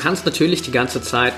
kannst 0.00 0.24
natürlich 0.24 0.62
die 0.62 0.70
ganze 0.70 1.02
Zeit 1.02 1.34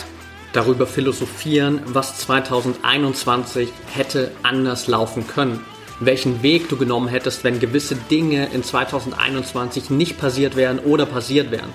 darüber 0.52 0.86
philosophieren, 0.86 1.80
was 1.86 2.18
2021 2.18 3.68
hätte 3.92 4.30
anders 4.42 4.86
laufen 4.86 5.26
können. 5.26 5.60
Welchen 5.98 6.42
Weg 6.42 6.68
du 6.68 6.76
genommen 6.76 7.08
hättest, 7.08 7.42
wenn 7.42 7.58
gewisse 7.58 7.96
Dinge 7.96 8.48
in 8.52 8.62
2021 8.62 9.90
nicht 9.90 10.18
passiert 10.18 10.54
wären 10.56 10.78
oder 10.78 11.06
passiert 11.06 11.50
wären. 11.50 11.70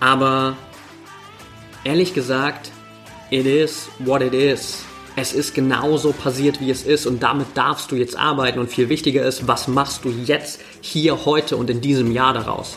Aber 0.00 0.56
ehrlich 1.82 2.14
gesagt, 2.14 2.70
it 3.30 3.46
is 3.46 3.88
what 3.98 4.22
it 4.22 4.34
is. 4.34 4.84
Es 5.16 5.32
ist 5.32 5.54
genauso 5.54 6.12
passiert, 6.12 6.60
wie 6.60 6.70
es 6.70 6.82
ist 6.82 7.06
und 7.06 7.22
damit 7.22 7.46
darfst 7.54 7.90
du 7.90 7.96
jetzt 7.96 8.16
arbeiten 8.16 8.58
und 8.58 8.68
viel 8.70 8.88
wichtiger 8.88 9.24
ist, 9.24 9.46
was 9.46 9.68
machst 9.68 10.04
du 10.04 10.10
jetzt, 10.10 10.60
hier, 10.80 11.24
heute 11.24 11.56
und 11.56 11.70
in 11.70 11.80
diesem 11.80 12.10
Jahr 12.10 12.34
daraus. 12.34 12.76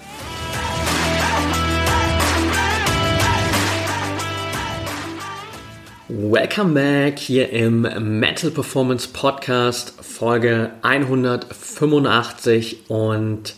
Welcome 6.31 6.75
back 6.75 7.19
hier 7.19 7.49
im 7.49 7.81
Mental 7.81 8.51
Performance 8.51 9.09
Podcast, 9.11 9.93
Folge 10.01 10.71
185 10.81 12.83
und 12.87 13.53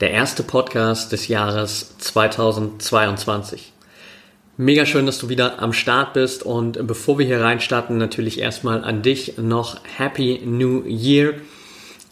der 0.00 0.12
erste 0.12 0.42
Podcast 0.42 1.12
des 1.12 1.28
Jahres 1.28 1.98
2022. 1.98 3.74
Mega 4.56 4.86
schön, 4.86 5.04
dass 5.04 5.18
du 5.18 5.28
wieder 5.28 5.60
am 5.60 5.74
Start 5.74 6.14
bist 6.14 6.44
und 6.44 6.86
bevor 6.86 7.18
wir 7.18 7.26
hier 7.26 7.42
reinstarten, 7.42 7.98
natürlich 7.98 8.40
erstmal 8.40 8.84
an 8.84 9.02
dich 9.02 9.36
noch 9.36 9.82
Happy 9.98 10.40
New 10.46 10.82
Year. 10.86 11.34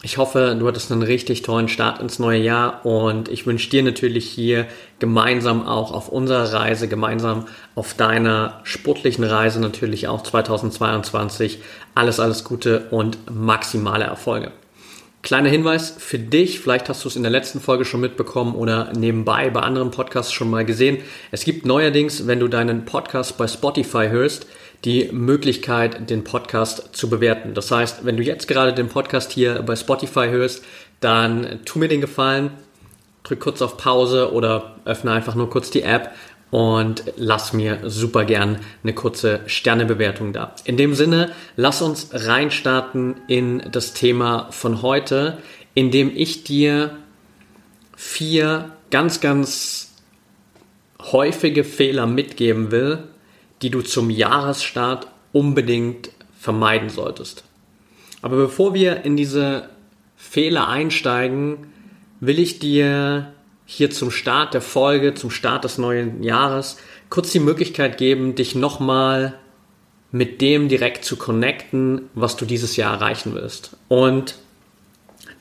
Ich 0.05 0.19
hoffe, 0.19 0.57
du 0.59 0.67
hattest 0.67 0.91
einen 0.91 1.05
richtig 1.05 1.43
tollen 1.43 1.69
Start 1.69 2.01
ins 2.01 2.19
neue 2.19 2.41
Jahr 2.41 2.85
und 2.85 3.29
ich 3.29 3.47
wünsche 3.47 3.71
dir 3.71 3.85
natürlich 3.85 4.29
hier 4.29 4.67
gemeinsam 4.99 5.65
auch 5.65 5.93
auf 5.93 6.09
unserer 6.09 6.53
Reise, 6.53 6.89
gemeinsam 6.89 7.47
auf 7.77 7.95
deiner 7.95 8.61
sportlichen 8.65 9.23
Reise 9.23 9.61
natürlich 9.61 10.09
auch 10.09 10.25
2022 10.25 11.61
alles, 11.95 12.19
alles 12.19 12.43
Gute 12.43 12.89
und 12.91 13.19
maximale 13.31 14.05
Erfolge. 14.05 14.51
Kleiner 15.23 15.51
Hinweis 15.51 15.95
für 15.97 16.19
dich, 16.19 16.59
vielleicht 16.59 16.89
hast 16.89 17.05
du 17.05 17.09
es 17.09 17.15
in 17.15 17.23
der 17.23 17.31
letzten 17.31 17.61
Folge 17.61 17.85
schon 17.85 18.01
mitbekommen 18.01 18.57
oder 18.57 18.93
nebenbei 18.93 19.51
bei 19.51 19.61
anderen 19.61 19.93
Podcasts 19.93 20.33
schon 20.33 20.51
mal 20.51 20.65
gesehen. 20.65 20.99
Es 21.31 21.45
gibt 21.45 21.65
neuerdings, 21.65 22.27
wenn 22.27 22.41
du 22.41 22.49
deinen 22.49 22.87
Podcast 22.87 23.39
bei 23.39 23.47
Spotify 23.47 24.09
hörst, 24.09 24.49
die 24.85 25.11
Möglichkeit, 25.13 26.11
den 26.11 26.25
Podcast 26.25 26.91
zu 26.93 27.09
bewerten. 27.09 27.55
Das 27.55 27.71
heißt, 27.71 28.05
wenn 28.05 28.17
du 28.17 28.23
jetzt 28.23 28.49
gerade 28.49 28.73
den 28.73 28.89
Podcast 28.89 29.31
hier 29.33 29.63
bei 29.63 29.77
Spotify 29.77 30.29
hörst, 30.29 30.65
dann 31.01 31.61
tu 31.65 31.79
mir 31.79 31.89
den 31.89 32.01
Gefallen, 32.01 32.51
drück 33.23 33.41
kurz 33.41 33.63
auf 33.63 33.77
Pause 33.77 34.33
oder 34.33 34.77
öffne 34.85 35.13
einfach 35.13 35.35
nur 35.35 35.51
kurz 35.51 35.71
die 35.71 35.83
App 35.83 36.11
und 36.51 37.05
lass 37.17 37.53
mir 37.53 37.79
super 37.85 38.25
gern 38.25 38.59
eine 38.83 38.93
kurze 38.93 39.41
Sternebewertung 39.47 40.33
da. 40.33 40.55
In 40.65 40.77
dem 40.77 40.95
Sinne, 40.95 41.33
lass 41.57 41.81
uns 41.81 42.09
reinstarten 42.13 43.15
in 43.27 43.63
das 43.71 43.95
Thema 43.95 44.49
von 44.51 44.83
heute, 44.83 45.39
indem 45.75 46.11
ich 46.15 46.45
dir 46.45 46.99
vier 47.97 48.73
ganz, 48.91 49.21
ganz 49.21 49.95
häufige 51.01 51.65
Fehler 51.65 52.07
mitgeben 52.07 52.71
will, 52.71 53.05
die 53.63 53.71
du 53.71 53.83
zum 53.83 54.11
Jahresstart 54.11 55.07
unbedingt 55.33 56.11
vermeiden 56.39 56.91
solltest. 56.91 57.45
Aber 58.21 58.37
bevor 58.37 58.75
wir 58.75 59.05
in 59.05 59.17
diese 59.17 59.69
Fehler 60.17 60.69
einsteigen, 60.69 61.73
will 62.21 62.39
ich 62.39 62.59
dir 62.59 63.33
hier 63.65 63.91
zum 63.91 64.11
Start 64.11 64.55
der 64.55 64.61
Folge, 64.61 65.15
zum 65.15 65.31
Start 65.31 65.65
des 65.65 65.79
neuen 65.79 66.23
Jahres 66.23 66.77
kurz 67.11 67.31
die 67.31 67.41
Möglichkeit 67.41 67.99
geben, 67.99 68.35
dich 68.35 68.55
nochmal 68.55 69.35
mit 70.13 70.41
dem 70.41 70.69
direkt 70.69 71.05
zu 71.05 71.17
connecten, 71.17 72.09
was 72.15 72.37
du 72.37 72.45
dieses 72.45 72.77
Jahr 72.77 72.95
erreichen 72.95 73.35
willst. 73.35 73.77
Und 73.89 74.37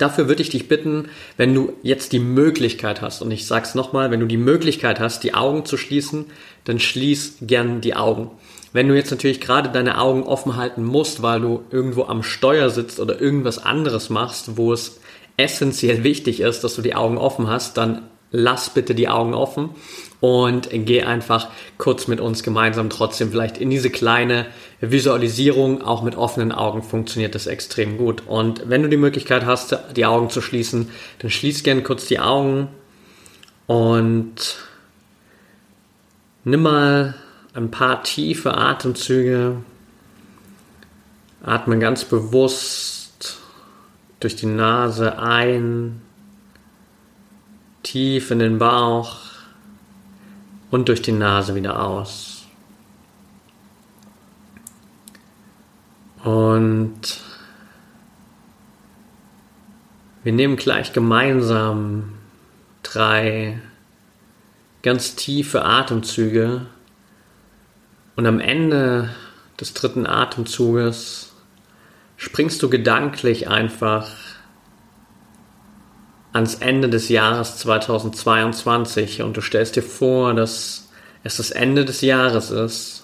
dafür 0.01 0.27
würde 0.27 0.41
ich 0.41 0.49
dich 0.49 0.67
bitten, 0.67 1.09
wenn 1.37 1.53
du 1.53 1.73
jetzt 1.83 2.11
die 2.11 2.19
Möglichkeit 2.19 3.01
hast, 3.01 3.21
und 3.21 3.31
ich 3.31 3.45
sage 3.47 3.65
es 3.65 3.75
nochmal, 3.75 4.11
wenn 4.11 4.19
du 4.19 4.25
die 4.25 4.37
Möglichkeit 4.37 4.99
hast, 4.99 5.23
die 5.23 5.33
Augen 5.33 5.65
zu 5.65 5.77
schließen, 5.77 6.25
dann 6.63 6.79
schließ 6.79 7.37
gern 7.41 7.81
die 7.81 7.95
Augen. 7.95 8.31
Wenn 8.73 8.87
du 8.87 8.95
jetzt 8.95 9.11
natürlich 9.11 9.41
gerade 9.41 9.69
deine 9.69 9.99
Augen 9.99 10.23
offen 10.23 10.55
halten 10.55 10.83
musst, 10.83 11.21
weil 11.21 11.41
du 11.41 11.63
irgendwo 11.71 12.03
am 12.03 12.23
Steuer 12.23 12.69
sitzt 12.69 12.99
oder 12.99 13.19
irgendwas 13.19 13.63
anderes 13.63 14.09
machst, 14.09 14.57
wo 14.57 14.71
es 14.71 14.99
essentiell 15.37 16.03
wichtig 16.03 16.39
ist, 16.39 16.63
dass 16.63 16.75
du 16.75 16.81
die 16.81 16.95
Augen 16.95 17.17
offen 17.17 17.47
hast, 17.47 17.77
dann 17.77 18.03
lass 18.31 18.69
bitte 18.69 18.95
die 18.95 19.09
Augen 19.09 19.33
offen 19.33 19.69
und 20.21 20.69
geh 20.71 21.03
einfach 21.03 21.49
kurz 21.77 22.07
mit 22.07 22.21
uns 22.21 22.43
gemeinsam 22.43 22.89
trotzdem 22.89 23.31
vielleicht 23.31 23.57
in 23.57 23.69
diese 23.69 23.89
kleine 23.89 24.45
Visualisierung. 24.79 25.81
Auch 25.81 26.03
mit 26.03 26.15
offenen 26.15 26.51
Augen 26.51 26.83
funktioniert 26.83 27.35
das 27.35 27.47
extrem 27.47 27.97
gut. 27.97 28.23
Und 28.27 28.69
wenn 28.69 28.83
du 28.83 28.89
die 28.89 28.97
Möglichkeit 28.97 29.45
hast, 29.45 29.77
die 29.95 30.05
Augen 30.05 30.29
zu 30.29 30.41
schließen, 30.41 30.89
dann 31.19 31.31
schließ 31.31 31.63
gerne 31.63 31.81
kurz 31.81 32.05
die 32.05 32.19
Augen 32.19 32.69
und 33.65 34.57
nimm 36.43 36.61
mal 36.61 37.15
ein 37.53 37.71
paar 37.71 38.03
tiefe 38.03 38.55
Atemzüge. 38.55 39.57
Atme 41.43 41.79
ganz 41.79 42.05
bewusst 42.05 43.39
durch 44.19 44.35
die 44.35 44.45
Nase 44.45 45.17
ein 45.17 46.01
tief 47.83 48.31
in 48.31 48.39
den 48.39 48.57
Bauch 48.57 49.17
und 50.69 50.87
durch 50.87 51.01
die 51.01 51.11
Nase 51.11 51.55
wieder 51.55 51.83
aus. 51.83 52.45
Und 56.23 57.19
wir 60.23 60.33
nehmen 60.33 60.55
gleich 60.55 60.93
gemeinsam 60.93 62.13
drei 62.83 63.59
ganz 64.83 65.15
tiefe 65.15 65.65
Atemzüge 65.65 66.67
und 68.15 68.27
am 68.27 68.39
Ende 68.39 69.09
des 69.59 69.73
dritten 69.73 70.05
Atemzuges 70.05 71.33
springst 72.17 72.61
du 72.61 72.69
gedanklich 72.69 73.47
einfach 73.47 74.11
ans 76.33 76.55
Ende 76.55 76.89
des 76.89 77.09
Jahres 77.09 77.57
2022 77.57 79.21
und 79.21 79.35
du 79.35 79.41
stellst 79.41 79.75
dir 79.75 79.83
vor, 79.83 80.33
dass 80.33 80.89
es 81.23 81.37
das 81.37 81.51
Ende 81.51 81.85
des 81.85 82.01
Jahres 82.01 82.51
ist 82.51 83.03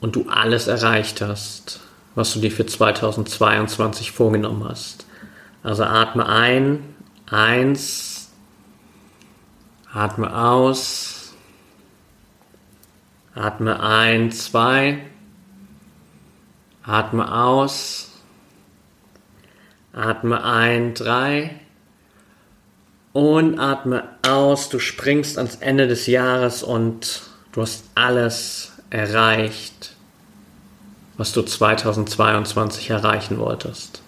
und 0.00 0.16
du 0.16 0.28
alles 0.28 0.66
erreicht 0.66 1.22
hast, 1.22 1.80
was 2.14 2.32
du 2.34 2.40
dir 2.40 2.50
für 2.50 2.66
2022 2.66 4.12
vorgenommen 4.12 4.64
hast. 4.68 5.06
Also 5.62 5.84
atme 5.84 6.26
ein, 6.26 6.94
eins, 7.26 8.30
atme 9.92 10.36
aus, 10.36 11.32
atme 13.34 13.80
ein, 13.80 14.30
zwei, 14.30 14.98
atme 16.82 17.32
aus, 17.34 18.12
atme 19.94 20.44
ein, 20.44 20.92
drei, 20.92 21.60
und 23.14 23.60
atme 23.60 24.02
aus, 24.26 24.68
du 24.68 24.80
springst 24.80 25.38
ans 25.38 25.56
Ende 25.60 25.86
des 25.86 26.06
Jahres 26.08 26.62
und 26.62 27.22
du 27.52 27.62
hast 27.62 27.84
alles 27.94 28.72
erreicht, 28.90 29.94
was 31.16 31.32
du 31.32 31.42
2022 31.42 32.90
erreichen 32.90 33.38
wolltest. 33.38 34.02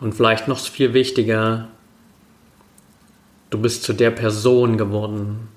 Und 0.00 0.14
vielleicht 0.14 0.46
noch 0.46 0.60
viel 0.60 0.94
wichtiger, 0.94 1.66
du 3.50 3.58
bist 3.58 3.82
zu 3.82 3.92
der 3.92 4.12
Person 4.12 4.78
geworden, 4.78 5.48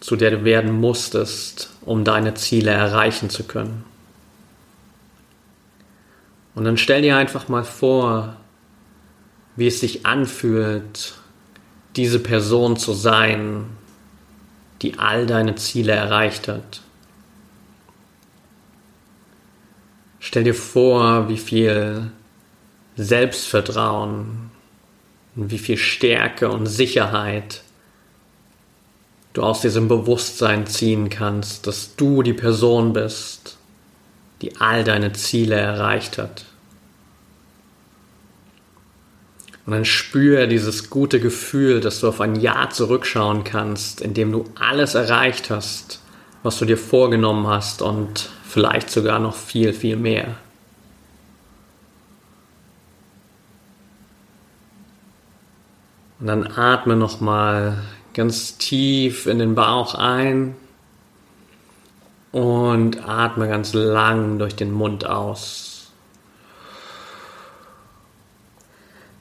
zu 0.00 0.16
der 0.16 0.30
du 0.30 0.44
werden 0.44 0.72
musstest, 0.72 1.68
um 1.82 2.02
deine 2.02 2.32
Ziele 2.32 2.70
erreichen 2.70 3.28
zu 3.28 3.44
können. 3.44 3.84
Und 6.58 6.64
dann 6.64 6.76
stell 6.76 7.02
dir 7.02 7.16
einfach 7.16 7.48
mal 7.48 7.62
vor, 7.62 8.36
wie 9.54 9.68
es 9.68 9.78
sich 9.78 10.04
anfühlt, 10.06 11.14
diese 11.94 12.18
Person 12.18 12.76
zu 12.76 12.94
sein, 12.94 13.66
die 14.82 14.98
all 14.98 15.26
deine 15.26 15.54
Ziele 15.54 15.92
erreicht 15.92 16.48
hat. 16.48 16.80
Stell 20.18 20.42
dir 20.42 20.54
vor, 20.54 21.28
wie 21.28 21.38
viel 21.38 22.10
Selbstvertrauen, 22.96 24.50
wie 25.36 25.58
viel 25.58 25.76
Stärke 25.76 26.50
und 26.50 26.66
Sicherheit 26.66 27.62
du 29.32 29.44
aus 29.44 29.60
diesem 29.60 29.86
Bewusstsein 29.86 30.66
ziehen 30.66 31.08
kannst, 31.08 31.68
dass 31.68 31.94
du 31.94 32.24
die 32.24 32.34
Person 32.34 32.94
bist, 32.94 33.58
die 34.42 34.56
all 34.56 34.82
deine 34.82 35.12
Ziele 35.12 35.54
erreicht 35.54 36.18
hat. 36.18 36.47
Und 39.68 39.74
dann 39.74 39.84
spüre 39.84 40.48
dieses 40.48 40.88
gute 40.88 41.20
Gefühl, 41.20 41.80
dass 41.80 42.00
du 42.00 42.08
auf 42.08 42.22
ein 42.22 42.36
Jahr 42.36 42.70
zurückschauen 42.70 43.44
kannst, 43.44 44.00
in 44.00 44.14
dem 44.14 44.32
du 44.32 44.46
alles 44.58 44.94
erreicht 44.94 45.50
hast, 45.50 46.00
was 46.42 46.58
du 46.58 46.64
dir 46.64 46.78
vorgenommen 46.78 47.46
hast 47.46 47.82
und 47.82 48.30
vielleicht 48.48 48.88
sogar 48.88 49.18
noch 49.18 49.34
viel, 49.34 49.74
viel 49.74 49.96
mehr. 49.96 50.36
Und 56.18 56.28
dann 56.28 56.46
atme 56.46 56.96
nochmal 56.96 57.82
ganz 58.14 58.56
tief 58.56 59.26
in 59.26 59.38
den 59.38 59.54
Bauch 59.54 59.94
ein 59.94 60.56
und 62.32 63.06
atme 63.06 63.48
ganz 63.48 63.74
lang 63.74 64.38
durch 64.38 64.56
den 64.56 64.72
Mund 64.72 65.04
aus. 65.04 65.77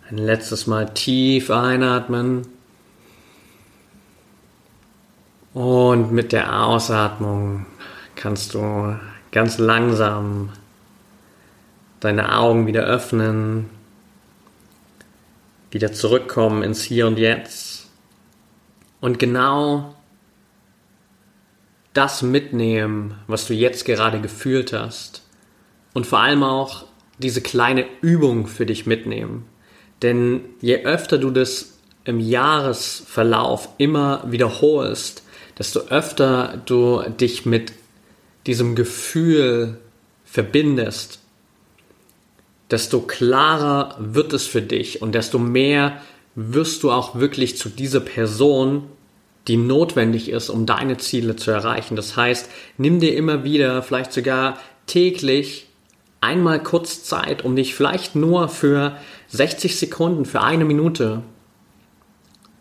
Ein 0.10 0.20
letztes 0.20 0.68
Mal 0.68 0.94
tief 0.94 1.52
einatmen. 1.52 2.48
Und 5.54 6.14
mit 6.14 6.32
der 6.32 6.64
Ausatmung 6.64 7.66
kannst 8.16 8.54
du 8.54 8.98
ganz 9.32 9.58
langsam 9.58 10.54
deine 12.00 12.38
Augen 12.38 12.68
wieder 12.68 12.84
öffnen, 12.84 13.70
wieder 15.72 15.92
zurückkommen 15.92 16.64
ins 16.64 16.84
Hier 16.84 17.06
und 17.08 17.20
Jetzt 17.20 17.90
und 19.02 19.20
genau 19.20 19.94
das 21.92 22.22
mitnehmen, 22.22 23.16
was 23.28 23.48
du 23.48 23.54
jetzt 23.54 23.84
gerade 23.84 24.22
gefühlt 24.22 24.72
hast. 24.72 25.24
Und 25.94 26.08
vor 26.08 26.20
allem 26.20 26.44
auch 26.44 26.86
diese 27.18 27.42
kleine 27.42 27.86
Übung 28.02 28.48
für 28.48 28.66
dich 28.66 28.86
mitnehmen. 28.86 29.46
Denn 30.02 30.42
je 30.62 30.84
öfter 30.84 31.18
du 31.18 31.32
das 31.32 31.78
im 32.06 32.20
Jahresverlauf 32.20 33.70
immer 33.78 34.24
wiederholst, 34.28 35.24
desto 35.58 35.82
öfter 35.90 36.62
du 36.66 37.02
dich 37.20 37.46
mit 37.46 37.74
diesem 38.46 38.76
Gefühl 38.76 39.78
verbindest, 40.26 41.20
desto 42.70 43.02
klarer 43.02 43.98
wird 44.00 44.34
es 44.34 44.46
für 44.46 44.62
dich 44.62 45.02
und 45.02 45.16
desto 45.16 45.40
mehr 45.40 46.02
wirst 46.36 46.84
du 46.84 46.92
auch 46.92 47.16
wirklich 47.16 47.58
zu 47.58 47.70
dieser 47.70 48.00
Person, 48.00 48.84
die 49.48 49.58
notwendig 49.58 50.30
ist, 50.30 50.50
um 50.50 50.66
deine 50.66 50.98
Ziele 50.98 51.36
zu 51.36 51.52
erreichen. 51.52 51.96
Das 51.96 52.16
heißt, 52.16 52.50
nimm 52.78 53.00
dir 53.00 53.16
immer 53.16 53.44
wieder, 53.44 53.82
vielleicht 53.82 54.14
sogar 54.14 54.60
täglich, 54.86 55.67
einmal 56.28 56.62
kurz 56.62 57.04
Zeit, 57.06 57.46
um 57.46 57.56
dich 57.56 57.74
vielleicht 57.74 58.16
nur 58.16 58.50
für 58.50 58.98
60 59.30 59.78
Sekunden, 59.78 60.26
für 60.26 60.42
eine 60.42 60.66
Minute 60.66 61.24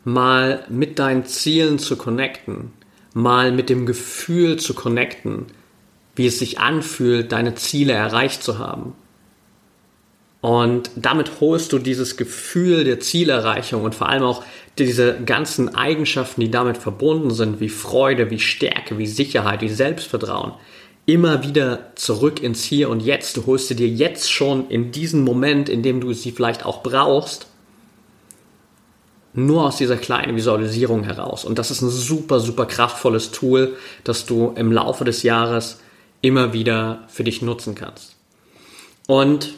mal 0.05 0.65
mit 0.69 1.01
deinen 1.01 1.25
Zielen 1.25 1.81
zu 1.81 1.97
connecten, 1.97 2.73
mal 3.13 3.51
mit 3.51 3.69
dem 3.69 3.85
Gefühl 3.85 4.57
zu 4.57 4.73
connecten, 4.73 5.47
wie 6.15 6.27
es 6.27 6.39
sich 6.39 6.61
anfühlt, 6.61 7.33
deine 7.33 7.57
Ziele 7.57 7.93
erreicht 7.93 8.43
zu 8.45 8.59
haben. 8.59 8.93
Und 10.41 10.91
damit 10.95 11.41
holst 11.41 11.73
du 11.73 11.81
dieses 11.81 12.17
Gefühl 12.17 12.85
der 12.85 13.01
Zielerreichung 13.01 13.83
und 13.83 13.97
vor 13.97 14.09
allem 14.09 14.23
auch 14.23 14.45
diese 14.79 15.19
ganzen 15.25 15.75
Eigenschaften, 15.75 16.41
die 16.41 16.53
damit 16.53 16.79
verbunden 16.79 17.33
sind, 17.33 17.59
wie 17.59 17.69
Freude, 17.69 18.31
wie 18.31 18.39
Stärke, 18.39 18.97
wie 18.97 19.09
Sicherheit, 19.09 19.61
wie 19.61 19.69
Selbstvertrauen, 19.69 20.53
immer 21.07 21.43
wieder 21.43 21.93
zurück 21.95 22.43
ins 22.43 22.65
Hier 22.65 22.91
und 22.91 23.01
Jetzt. 23.01 23.37
Du 23.37 23.47
holst 23.47 23.69
sie 23.69 23.77
dir 23.77 23.89
jetzt 23.89 24.31
schon 24.31 24.69
in 24.69 24.93
diesen 24.93 25.23
Moment, 25.23 25.69
in 25.69 25.83
dem 25.83 26.01
du 26.01 26.13
sie 26.13 26.33
vielleicht 26.33 26.67
auch 26.67 26.83
brauchst, 26.83 27.47
nur 29.33 29.65
aus 29.65 29.77
dieser 29.77 29.97
kleinen 29.97 30.37
Visualisierung 30.37 31.05
heraus. 31.05 31.45
Und 31.45 31.59
das 31.59 31.71
ist 31.71 31.83
ein 31.83 31.91
super, 31.91 32.41
super 32.41 32.67
kraftvolles 32.67 33.31
Tool, 33.31 33.77
das 34.03 34.27
du 34.27 34.53
im 34.57 34.73
Laufe 34.73 35.05
des 35.05 35.23
Jahres 35.23 35.81
immer 36.23 36.53
wieder 36.53 37.05
für 37.09 37.25
dich 37.25 37.43
nutzen 37.43 37.75
kannst. 37.75 38.17
Und 39.07 39.55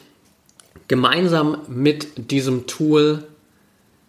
Gemeinsam 0.89 1.59
mit 1.69 2.31
diesem 2.31 2.67
Tool 2.67 3.25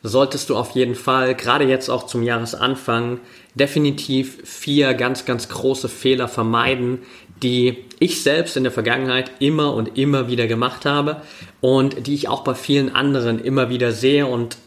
solltest 0.01 0.49
du 0.49 0.55
auf 0.55 0.71
jeden 0.71 0.95
Fall, 0.95 1.35
gerade 1.35 1.65
jetzt 1.65 1.89
auch 1.89 2.05
zum 2.05 2.23
Jahresanfang, 2.23 3.19
definitiv 3.53 4.37
vier 4.45 4.93
ganz, 4.93 5.25
ganz 5.25 5.49
große 5.49 5.89
Fehler 5.89 6.29
vermeiden, 6.29 6.99
die 7.43 7.85
ich 7.99 8.23
selbst 8.23 8.57
in 8.57 8.63
der 8.63 8.71
Vergangenheit 8.71 9.31
immer 9.39 9.73
und 9.73 9.97
immer 9.97 10.27
wieder 10.27 10.47
gemacht 10.47 10.85
habe 10.85 11.21
und 11.61 12.07
die 12.07 12.13
ich 12.13 12.27
auch 12.27 12.43
bei 12.43 12.55
vielen 12.55 12.93
anderen 12.95 13.43
immer 13.43 13.69
wieder 13.69 13.91
sehe 13.91 14.25
und 14.25 14.57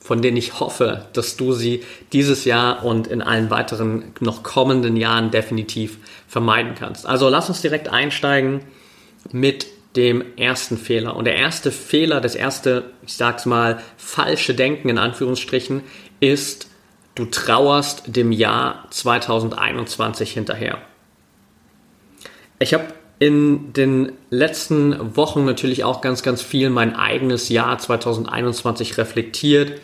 von 0.00 0.22
denen 0.22 0.38
ich 0.38 0.58
hoffe, 0.58 1.06
dass 1.12 1.36
du 1.36 1.52
sie 1.52 1.82
dieses 2.14 2.46
Jahr 2.46 2.82
und 2.82 3.08
in 3.08 3.20
allen 3.20 3.50
weiteren 3.50 4.04
noch 4.20 4.42
kommenden 4.42 4.96
Jahren 4.96 5.30
definitiv 5.30 5.98
vermeiden 6.26 6.74
kannst. 6.74 7.04
Also 7.04 7.28
lass 7.28 7.50
uns 7.50 7.60
direkt 7.60 7.88
einsteigen 7.88 8.62
mit 9.32 9.66
dem 9.96 10.24
ersten 10.36 10.78
Fehler. 10.78 11.16
Und 11.16 11.26
der 11.26 11.36
erste 11.36 11.70
Fehler, 11.72 12.20
das 12.20 12.34
erste, 12.34 12.84
ich 13.06 13.14
sag's 13.14 13.44
mal, 13.44 13.82
falsche 13.96 14.54
Denken 14.54 14.88
in 14.88 14.96
Anführungsstrichen, 14.96 15.82
ist, 16.20 16.68
du 17.14 17.26
trauerst 17.26 18.04
dem 18.06 18.32
Jahr 18.32 18.86
2021 18.90 20.32
hinterher. 20.32 20.78
Ich 22.58 22.74
habe 22.74 22.86
in 23.18 23.72
den 23.72 24.12
letzten 24.30 25.16
Wochen 25.16 25.44
natürlich 25.44 25.84
auch 25.84 26.00
ganz, 26.00 26.22
ganz 26.22 26.42
viel 26.42 26.70
mein 26.70 26.94
eigenes 26.94 27.48
Jahr 27.48 27.78
2021 27.78 28.98
reflektiert. 28.98 29.80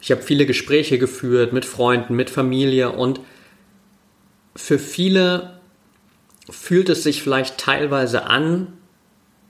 Ich 0.00 0.10
habe 0.10 0.22
viele 0.22 0.46
Gespräche 0.46 0.98
geführt 0.98 1.52
mit 1.52 1.64
Freunden, 1.64 2.14
mit 2.14 2.30
Familie 2.30 2.90
und 2.92 3.20
für 4.56 4.78
viele 4.78 5.60
fühlt 6.50 6.88
es 6.88 7.02
sich 7.02 7.22
vielleicht 7.22 7.58
teilweise 7.58 8.26
an, 8.26 8.74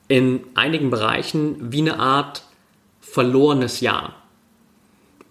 in 0.07 0.41
einigen 0.55 0.91
Bereichen 0.91 1.73
wie 1.73 1.81
eine 1.81 1.99
Art 1.99 2.45
verlorenes 3.01 3.81
Jahr. 3.81 4.15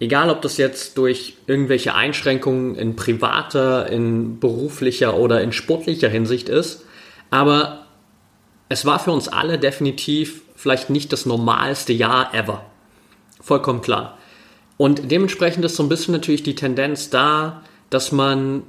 Egal, 0.00 0.28
ob 0.30 0.42
das 0.42 0.56
jetzt 0.56 0.98
durch 0.98 1.36
irgendwelche 1.46 1.94
Einschränkungen 1.94 2.74
in 2.74 2.96
privater, 2.96 3.90
in 3.90 4.40
beruflicher 4.40 5.16
oder 5.16 5.40
in 5.42 5.52
sportlicher 5.52 6.08
Hinsicht 6.08 6.48
ist, 6.48 6.84
aber 7.30 7.86
es 8.68 8.84
war 8.84 8.98
für 8.98 9.12
uns 9.12 9.28
alle 9.28 9.58
definitiv 9.58 10.42
vielleicht 10.56 10.90
nicht 10.90 11.12
das 11.12 11.26
normalste 11.26 11.92
Jahr 11.92 12.32
ever. 12.34 12.64
Vollkommen 13.40 13.82
klar. 13.82 14.18
Und 14.76 15.10
dementsprechend 15.10 15.64
ist 15.64 15.76
so 15.76 15.82
ein 15.82 15.88
bisschen 15.88 16.12
natürlich 16.12 16.42
die 16.42 16.54
Tendenz 16.54 17.10
da, 17.10 17.62
dass 17.90 18.10
man 18.12 18.62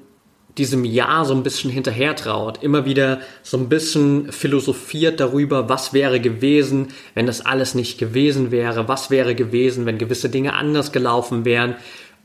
diesem 0.58 0.86
Jahr 0.86 1.26
so 1.26 1.34
ein 1.34 1.44
bisschen 1.44 1.70
hinterher 1.70 2.16
traut, 2.16 2.64
immer 2.64 2.86
wieder 2.86 3.20
so 3.44 3.58
ein 3.58 3.68
bisschen 3.68 4.32
philosophiert 4.32 5.20
darüber, 5.20 5.68
was 5.68 5.94
wäre 5.94 6.22
gewesen, 6.22 6.90
wenn 7.14 7.26
das 7.26 7.46
alles 7.46 7.76
nicht 7.76 7.98
gewesen 7.98 8.52
wäre, 8.52 8.88
was 8.88 9.10
wäre 9.10 9.36
gewesen, 9.36 9.86
wenn 9.86 9.98
gewisse 9.98 10.30
Dinge 10.30 10.54
anders 10.54 10.92
gelaufen 10.92 11.44
wären 11.44 11.76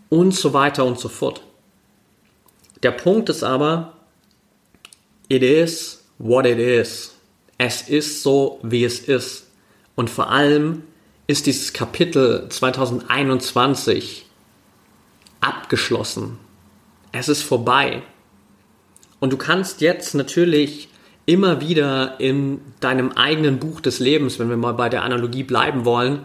und 0.08 0.34
so 0.34 0.52
weiter 0.52 0.84
und 0.84 0.98
so 0.98 1.08
fort. 1.08 1.42
Der 2.82 2.92
Punkt 2.92 3.28
ist 3.28 3.42
aber, 3.42 3.94
it 5.28 5.42
is 5.42 5.99
what 6.20 6.46
it 6.46 6.58
is. 6.58 7.16
Es 7.58 7.82
ist 7.82 8.22
so, 8.22 8.60
wie 8.62 8.84
es 8.84 9.00
ist. 9.00 9.50
Und 9.96 10.08
vor 10.08 10.30
allem 10.30 10.84
ist 11.26 11.46
dieses 11.46 11.72
Kapitel 11.72 12.46
2021 12.48 14.26
abgeschlossen. 15.40 16.38
Es 17.12 17.28
ist 17.28 17.42
vorbei. 17.42 18.02
Und 19.18 19.32
du 19.32 19.36
kannst 19.36 19.80
jetzt 19.80 20.14
natürlich 20.14 20.88
immer 21.26 21.60
wieder 21.60 22.20
in 22.20 22.60
deinem 22.80 23.12
eigenen 23.12 23.58
Buch 23.58 23.80
des 23.80 23.98
Lebens, 23.98 24.38
wenn 24.38 24.48
wir 24.48 24.56
mal 24.56 24.72
bei 24.72 24.88
der 24.88 25.02
Analogie 25.02 25.42
bleiben 25.42 25.84
wollen, 25.84 26.24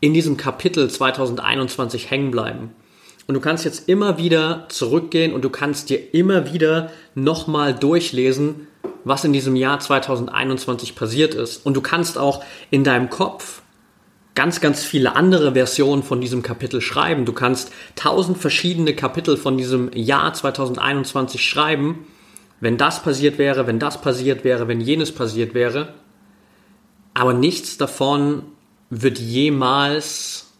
in 0.00 0.14
diesem 0.14 0.36
Kapitel 0.36 0.88
2021 0.88 2.10
hängen 2.10 2.30
bleiben. 2.30 2.70
Und 3.28 3.34
du 3.34 3.40
kannst 3.40 3.64
jetzt 3.64 3.88
immer 3.88 4.18
wieder 4.18 4.66
zurückgehen 4.68 5.32
und 5.32 5.44
du 5.44 5.50
kannst 5.50 5.90
dir 5.90 6.12
immer 6.12 6.52
wieder 6.52 6.90
nochmal 7.14 7.72
durchlesen, 7.72 8.66
was 9.04 9.24
in 9.24 9.32
diesem 9.32 9.54
Jahr 9.54 9.78
2021 9.78 10.96
passiert 10.96 11.34
ist. 11.34 11.64
Und 11.64 11.74
du 11.74 11.80
kannst 11.80 12.18
auch 12.18 12.42
in 12.70 12.82
deinem 12.82 13.10
Kopf 13.10 13.62
ganz, 14.34 14.60
ganz 14.60 14.82
viele 14.82 15.14
andere 15.14 15.52
Versionen 15.52 16.02
von 16.02 16.20
diesem 16.20 16.42
Kapitel 16.42 16.80
schreiben. 16.80 17.24
Du 17.24 17.32
kannst 17.32 17.70
tausend 17.94 18.38
verschiedene 18.38 18.96
Kapitel 18.96 19.36
von 19.36 19.56
diesem 19.56 19.92
Jahr 19.92 20.34
2021 20.34 21.44
schreiben 21.44 22.06
wenn 22.60 22.76
das 22.76 23.02
passiert 23.02 23.38
wäre, 23.38 23.66
wenn 23.66 23.78
das 23.78 24.00
passiert 24.00 24.44
wäre, 24.44 24.68
wenn 24.68 24.80
jenes 24.80 25.12
passiert 25.12 25.54
wäre. 25.54 25.94
Aber 27.14 27.32
nichts 27.32 27.78
davon 27.78 28.42
wird 28.90 29.18
jemals 29.18 30.52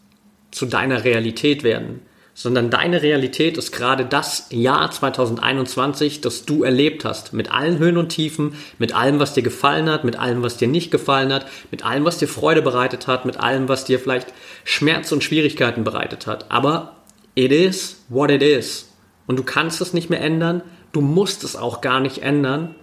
zu 0.51 0.65
deiner 0.65 1.03
Realität 1.03 1.63
werden, 1.63 2.01
sondern 2.39 2.69
deine 2.69 3.01
Realität 3.01 3.57
ist 3.57 3.73
gerade 3.73 4.05
das 4.05 4.47
Jahr 4.49 4.89
2021, 4.89 6.21
das 6.21 6.45
du 6.45 6.63
erlebt 6.63 7.03
hast, 7.03 7.33
mit 7.33 7.51
allen 7.51 7.79
Höhen 7.79 7.97
und 7.97 8.07
Tiefen, 8.07 8.53
mit 8.77 8.95
allem, 8.95 9.19
was 9.19 9.33
dir 9.33 9.43
gefallen 9.43 9.89
hat, 9.89 10.05
mit 10.05 10.17
allem, 10.17 10.41
was 10.41 10.55
dir 10.55 10.69
nicht 10.69 10.89
gefallen 10.89 11.33
hat, 11.33 11.47
mit 11.69 11.83
allem, 11.83 12.05
was 12.05 12.17
dir 12.17 12.29
Freude 12.29 12.61
bereitet 12.61 13.07
hat, 13.07 13.25
mit 13.25 13.41
allem, 13.41 13.67
was 13.67 13.83
dir 13.83 13.99
vielleicht 13.99 14.31
Schmerz 14.63 15.11
und 15.11 15.21
Schwierigkeiten 15.21 15.83
bereitet 15.83 16.27
hat. 16.27 16.49
Aber 16.49 16.95
it 17.35 17.51
is 17.51 18.05
what 18.07 18.31
it 18.31 18.41
is. 18.41 18.87
Und 19.27 19.37
du 19.37 19.43
kannst 19.43 19.81
es 19.81 19.91
nicht 19.91 20.09
mehr 20.09 20.21
ändern, 20.21 20.61
du 20.93 21.01
musst 21.01 21.43
es 21.43 21.57
auch 21.57 21.81
gar 21.81 21.99
nicht 21.99 22.19
ändern, 22.19 22.73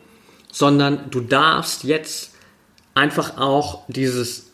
sondern 0.52 1.08
du 1.10 1.20
darfst 1.20 1.82
jetzt 1.82 2.34
einfach 2.92 3.38
auch 3.38 3.84
dieses 3.88 4.52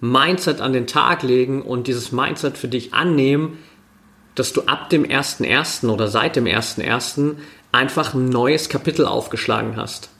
Mindset 0.00 0.60
an 0.60 0.74
den 0.74 0.86
Tag 0.86 1.22
legen 1.22 1.62
und 1.62 1.86
dieses 1.86 2.12
Mindset 2.12 2.58
für 2.58 2.68
dich 2.68 2.92
annehmen, 2.92 3.56
dass 4.38 4.52
du 4.52 4.62
ab 4.62 4.88
dem 4.90 5.04
1.1. 5.04 5.88
oder 5.88 6.08
seit 6.08 6.36
dem 6.36 6.44
1.1. 6.44 7.36
einfach 7.72 8.14
ein 8.14 8.28
neues 8.28 8.68
Kapitel 8.68 9.04
aufgeschlagen 9.04 9.76
hast. 9.76 10.10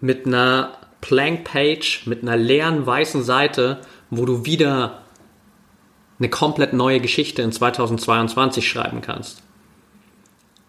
Mit 0.00 0.26
einer 0.26 0.78
Blank 1.00 1.44
Page, 1.44 2.06
mit 2.06 2.22
einer 2.22 2.36
leeren 2.36 2.86
weißen 2.86 3.22
Seite, 3.22 3.80
wo 4.08 4.24
du 4.24 4.44
wieder 4.46 5.02
eine 6.18 6.28
komplett 6.28 6.72
neue 6.72 7.00
Geschichte 7.00 7.42
in 7.42 7.52
2022 7.52 8.68
schreiben 8.68 9.00
kannst. 9.02 9.42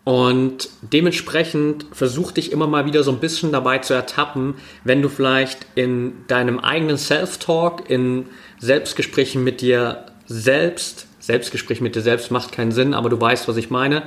Und 0.04 0.70
dementsprechend 0.82 1.86
versuch 1.92 2.32
dich 2.32 2.52
immer 2.52 2.68
mal 2.68 2.86
wieder 2.86 3.04
so 3.04 3.12
ein 3.12 3.20
bisschen 3.20 3.52
dabei 3.52 3.78
zu 3.80 3.94
ertappen, 3.94 4.56
wenn 4.84 5.02
du 5.02 5.10
vielleicht 5.10 5.68
in 5.76 6.26
deinem 6.28 6.60
eigenen 6.60 6.98
Self-Talk, 6.98 7.90
in 7.90 8.26
Selbstgesprächen 8.60 9.44
mit 9.44 9.62
dir 9.62 10.08
selbst, 10.26 11.08
Selbstgespräch 11.32 11.82
mit 11.82 11.96
dir 11.96 12.02
selbst 12.02 12.30
macht 12.30 12.52
keinen 12.52 12.72
Sinn, 12.72 12.94
aber 12.94 13.10
du 13.10 13.20
weißt, 13.20 13.48
was 13.48 13.58
ich 13.58 13.70
meine, 13.70 14.04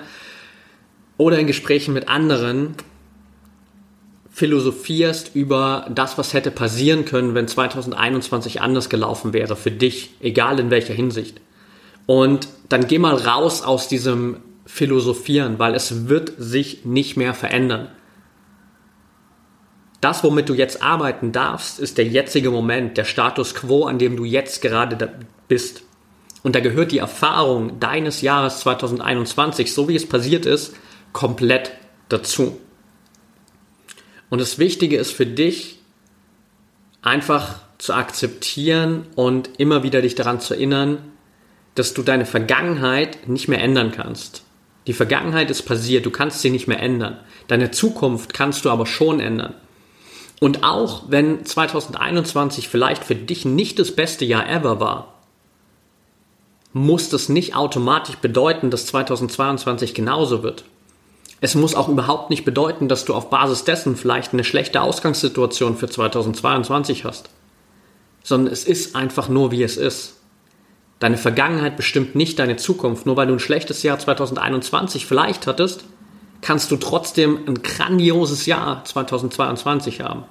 oder 1.16 1.38
in 1.38 1.46
Gesprächen 1.46 1.94
mit 1.94 2.08
anderen 2.08 2.74
philosophierst 4.30 5.30
über 5.34 5.86
das, 5.94 6.18
was 6.18 6.34
hätte 6.34 6.50
passieren 6.50 7.04
können, 7.04 7.34
wenn 7.34 7.46
2021 7.46 8.60
anders 8.60 8.88
gelaufen 8.88 9.32
wäre 9.32 9.54
für 9.54 9.70
dich, 9.70 10.10
egal 10.20 10.58
in 10.58 10.70
welcher 10.70 10.92
Hinsicht. 10.92 11.40
Und 12.06 12.48
dann 12.68 12.88
geh 12.88 12.98
mal 12.98 13.14
raus 13.14 13.62
aus 13.62 13.86
diesem 13.88 14.38
philosophieren, 14.66 15.58
weil 15.58 15.74
es 15.74 16.08
wird 16.08 16.32
sich 16.36 16.84
nicht 16.84 17.16
mehr 17.16 17.32
verändern. 17.32 17.88
Das, 20.00 20.22
womit 20.24 20.48
du 20.48 20.54
jetzt 20.54 20.82
arbeiten 20.82 21.32
darfst, 21.32 21.78
ist 21.80 21.96
der 21.96 22.06
jetzige 22.06 22.50
Moment, 22.50 22.98
der 22.98 23.04
Status 23.04 23.54
quo, 23.54 23.84
an 23.86 23.98
dem 23.98 24.16
du 24.16 24.24
jetzt 24.24 24.60
gerade 24.60 25.12
bist. 25.48 25.82
Und 26.44 26.54
da 26.54 26.60
gehört 26.60 26.92
die 26.92 26.98
Erfahrung 26.98 27.80
deines 27.80 28.20
Jahres 28.20 28.60
2021, 28.60 29.72
so 29.72 29.88
wie 29.88 29.96
es 29.96 30.06
passiert 30.06 30.44
ist, 30.44 30.74
komplett 31.12 31.72
dazu. 32.10 32.60
Und 34.28 34.40
das 34.40 34.58
Wichtige 34.58 34.98
ist 34.98 35.10
für 35.10 35.26
dich, 35.26 35.80
einfach 37.00 37.60
zu 37.78 37.94
akzeptieren 37.94 39.06
und 39.14 39.50
immer 39.58 39.82
wieder 39.82 40.02
dich 40.02 40.14
daran 40.14 40.38
zu 40.38 40.54
erinnern, 40.54 40.98
dass 41.74 41.94
du 41.94 42.02
deine 42.02 42.26
Vergangenheit 42.26 43.26
nicht 43.26 43.48
mehr 43.48 43.62
ändern 43.62 43.90
kannst. 43.90 44.44
Die 44.86 44.92
Vergangenheit 44.92 45.50
ist 45.50 45.62
passiert, 45.62 46.04
du 46.04 46.10
kannst 46.10 46.42
sie 46.42 46.50
nicht 46.50 46.68
mehr 46.68 46.80
ändern. 46.80 47.18
Deine 47.48 47.70
Zukunft 47.70 48.34
kannst 48.34 48.66
du 48.66 48.70
aber 48.70 48.84
schon 48.84 49.18
ändern. 49.18 49.54
Und 50.40 50.62
auch 50.62 51.04
wenn 51.08 51.46
2021 51.46 52.68
vielleicht 52.68 53.02
für 53.02 53.14
dich 53.14 53.46
nicht 53.46 53.78
das 53.78 53.92
beste 53.92 54.26
Jahr 54.26 54.46
ever 54.48 54.78
war, 54.78 55.13
muss 56.74 57.08
das 57.08 57.28
nicht 57.28 57.54
automatisch 57.54 58.16
bedeuten, 58.16 58.68
dass 58.68 58.86
2022 58.86 59.94
genauso 59.94 60.42
wird. 60.42 60.64
Es 61.40 61.54
muss 61.54 61.74
auch 61.74 61.88
überhaupt 61.88 62.30
nicht 62.30 62.44
bedeuten, 62.44 62.88
dass 62.88 63.04
du 63.04 63.14
auf 63.14 63.30
Basis 63.30 63.64
dessen 63.64 63.96
vielleicht 63.96 64.32
eine 64.32 64.44
schlechte 64.44 64.82
Ausgangssituation 64.82 65.76
für 65.76 65.88
2022 65.88 67.04
hast. 67.04 67.30
Sondern 68.24 68.52
es 68.52 68.64
ist 68.64 68.96
einfach 68.96 69.28
nur, 69.28 69.52
wie 69.52 69.62
es 69.62 69.76
ist. 69.76 70.16
Deine 70.98 71.16
Vergangenheit 71.16 71.76
bestimmt 71.76 72.16
nicht 72.16 72.38
deine 72.38 72.56
Zukunft. 72.56 73.06
Nur 73.06 73.16
weil 73.16 73.28
du 73.28 73.34
ein 73.34 73.40
schlechtes 73.40 73.82
Jahr 73.82 73.98
2021 73.98 75.06
vielleicht 75.06 75.46
hattest, 75.46 75.84
kannst 76.40 76.70
du 76.72 76.76
trotzdem 76.76 77.38
ein 77.46 77.62
grandioses 77.62 78.46
Jahr 78.46 78.84
2022 78.84 80.00
haben. 80.00 80.24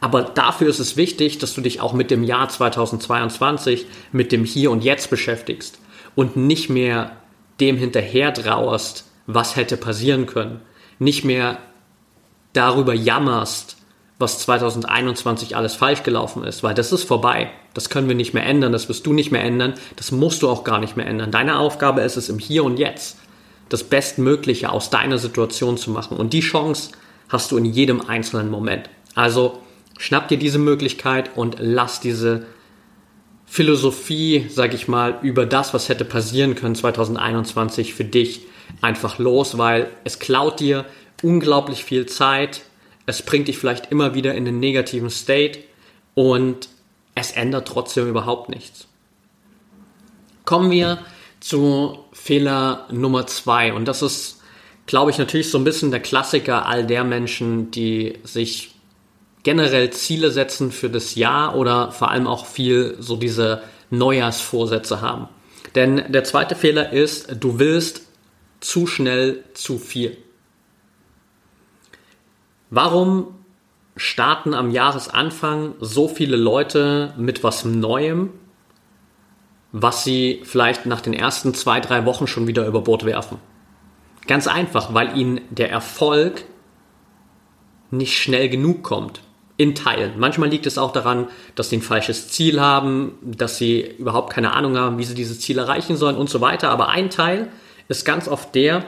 Aber 0.00 0.22
dafür 0.22 0.68
ist 0.68 0.78
es 0.78 0.96
wichtig, 0.96 1.38
dass 1.38 1.54
du 1.54 1.60
dich 1.60 1.80
auch 1.80 1.92
mit 1.92 2.10
dem 2.10 2.22
Jahr 2.22 2.48
2022, 2.48 3.86
mit 4.12 4.32
dem 4.32 4.44
Hier 4.44 4.70
und 4.70 4.84
Jetzt 4.84 5.10
beschäftigst 5.10 5.78
und 6.14 6.36
nicht 6.36 6.70
mehr 6.70 7.12
dem 7.60 7.76
hinterher 7.76 8.32
trauerst, 8.32 9.04
was 9.26 9.56
hätte 9.56 9.76
passieren 9.76 10.26
können. 10.26 10.60
Nicht 10.98 11.24
mehr 11.24 11.58
darüber 12.52 12.94
jammerst, 12.94 13.76
was 14.18 14.40
2021 14.40 15.56
alles 15.56 15.74
falsch 15.74 16.02
gelaufen 16.02 16.44
ist, 16.44 16.62
weil 16.62 16.74
das 16.74 16.92
ist 16.92 17.04
vorbei. 17.04 17.50
Das 17.74 17.88
können 17.88 18.08
wir 18.08 18.16
nicht 18.16 18.34
mehr 18.34 18.44
ändern, 18.44 18.72
das 18.72 18.88
wirst 18.88 19.06
du 19.06 19.12
nicht 19.12 19.30
mehr 19.30 19.44
ändern, 19.44 19.74
das 19.94 20.10
musst 20.10 20.42
du 20.42 20.48
auch 20.48 20.64
gar 20.64 20.80
nicht 20.80 20.96
mehr 20.96 21.06
ändern. 21.06 21.30
Deine 21.30 21.58
Aufgabe 21.58 22.00
ist 22.00 22.16
es 22.16 22.28
im 22.28 22.38
Hier 22.38 22.64
und 22.64 22.78
Jetzt, 22.78 23.18
das 23.68 23.84
Bestmögliche 23.84 24.70
aus 24.70 24.90
deiner 24.90 25.18
Situation 25.18 25.76
zu 25.76 25.90
machen. 25.90 26.16
Und 26.16 26.32
die 26.32 26.40
Chance 26.40 26.90
hast 27.28 27.52
du 27.52 27.58
in 27.58 27.64
jedem 27.64 28.00
einzelnen 28.00 28.50
Moment. 28.50 28.88
Also 29.14 29.60
schnapp 29.98 30.28
dir 30.28 30.38
diese 30.38 30.58
Möglichkeit 30.58 31.36
und 31.36 31.56
lass 31.58 32.00
diese 32.00 32.46
Philosophie, 33.46 34.46
sag 34.48 34.72
ich 34.74 34.88
mal, 34.88 35.18
über 35.22 35.44
das, 35.44 35.74
was 35.74 35.88
hätte 35.88 36.04
passieren 36.04 36.54
können 36.54 36.74
2021 36.74 37.94
für 37.94 38.04
dich 38.04 38.42
einfach 38.80 39.18
los, 39.18 39.58
weil 39.58 39.90
es 40.04 40.18
klaut 40.18 40.60
dir 40.60 40.84
unglaublich 41.22 41.84
viel 41.84 42.06
Zeit, 42.06 42.62
es 43.06 43.22
bringt 43.22 43.48
dich 43.48 43.58
vielleicht 43.58 43.90
immer 43.90 44.14
wieder 44.14 44.34
in 44.34 44.44
den 44.44 44.60
negativen 44.60 45.10
State 45.10 45.60
und 46.14 46.68
es 47.14 47.32
ändert 47.32 47.66
trotzdem 47.66 48.08
überhaupt 48.08 48.50
nichts. 48.50 48.86
Kommen 50.44 50.70
wir 50.70 50.98
zu 51.40 51.98
Fehler 52.12 52.86
Nummer 52.90 53.26
zwei 53.26 53.72
und 53.72 53.86
das 53.86 54.02
ist, 54.02 54.40
glaube 54.86 55.10
ich, 55.10 55.18
natürlich 55.18 55.50
so 55.50 55.58
ein 55.58 55.64
bisschen 55.64 55.90
der 55.90 56.00
Klassiker 56.00 56.66
all 56.66 56.86
der 56.86 57.02
Menschen, 57.02 57.70
die 57.70 58.18
sich 58.24 58.74
generell 59.48 59.88
Ziele 59.88 60.30
setzen 60.30 60.70
für 60.70 60.90
das 60.90 61.14
Jahr 61.14 61.56
oder 61.56 61.90
vor 61.90 62.10
allem 62.10 62.26
auch 62.26 62.44
viel 62.44 62.96
so 62.98 63.16
diese 63.16 63.62
Neujahrsvorsätze 63.88 65.00
haben. 65.00 65.26
Denn 65.74 66.12
der 66.12 66.22
zweite 66.24 66.54
Fehler 66.54 66.92
ist, 66.92 67.34
du 67.42 67.58
willst 67.58 68.02
zu 68.60 68.86
schnell 68.86 69.42
zu 69.54 69.78
viel. 69.78 70.18
Warum 72.68 73.36
starten 73.96 74.52
am 74.52 74.70
Jahresanfang 74.70 75.76
so 75.80 76.08
viele 76.08 76.36
Leute 76.36 77.14
mit 77.16 77.42
was 77.42 77.64
Neuem, 77.64 78.34
was 79.72 80.04
sie 80.04 80.42
vielleicht 80.44 80.84
nach 80.84 81.00
den 81.00 81.14
ersten 81.14 81.54
zwei, 81.54 81.80
drei 81.80 82.04
Wochen 82.04 82.26
schon 82.26 82.46
wieder 82.46 82.66
über 82.66 82.82
Bord 82.82 83.06
werfen? 83.06 83.38
Ganz 84.26 84.46
einfach, 84.46 84.92
weil 84.92 85.16
ihnen 85.16 85.40
der 85.48 85.70
Erfolg 85.70 86.44
nicht 87.90 88.18
schnell 88.18 88.50
genug 88.50 88.82
kommt. 88.82 89.22
In 89.58 89.74
Teilen. 89.74 90.12
Manchmal 90.18 90.48
liegt 90.48 90.66
es 90.66 90.78
auch 90.78 90.92
daran, 90.92 91.26
dass 91.54 91.68
sie 91.68 91.78
ein 91.78 91.82
falsches 91.82 92.28
Ziel 92.28 92.60
haben, 92.60 93.18
dass 93.22 93.58
sie 93.58 93.80
überhaupt 93.98 94.32
keine 94.32 94.52
Ahnung 94.52 94.78
haben, 94.78 94.98
wie 94.98 95.04
sie 95.04 95.16
dieses 95.16 95.40
Ziel 95.40 95.58
erreichen 95.58 95.96
sollen 95.96 96.16
und 96.16 96.30
so 96.30 96.40
weiter. 96.40 96.70
Aber 96.70 96.88
ein 96.88 97.10
Teil 97.10 97.48
ist 97.88 98.04
ganz 98.04 98.28
oft 98.28 98.54
der, 98.54 98.84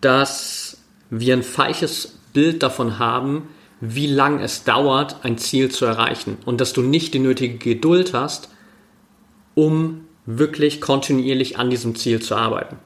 dass 0.00 0.78
wir 1.08 1.34
ein 1.34 1.44
falsches 1.44 2.18
Bild 2.32 2.62
davon 2.62 2.98
haben, 2.98 3.48
wie 3.80 4.06
lang 4.06 4.40
es 4.40 4.64
dauert, 4.64 5.24
ein 5.24 5.38
Ziel 5.38 5.70
zu 5.70 5.84
erreichen 5.84 6.38
und 6.44 6.60
dass 6.60 6.72
du 6.72 6.82
nicht 6.82 7.14
die 7.14 7.18
nötige 7.18 7.56
Geduld 7.56 8.12
hast, 8.12 8.48
um 9.54 10.04
wirklich 10.26 10.80
kontinuierlich 10.80 11.58
an 11.58 11.70
diesem 11.70 11.94
Ziel 11.94 12.20
zu 12.20 12.34
arbeiten. 12.34 12.78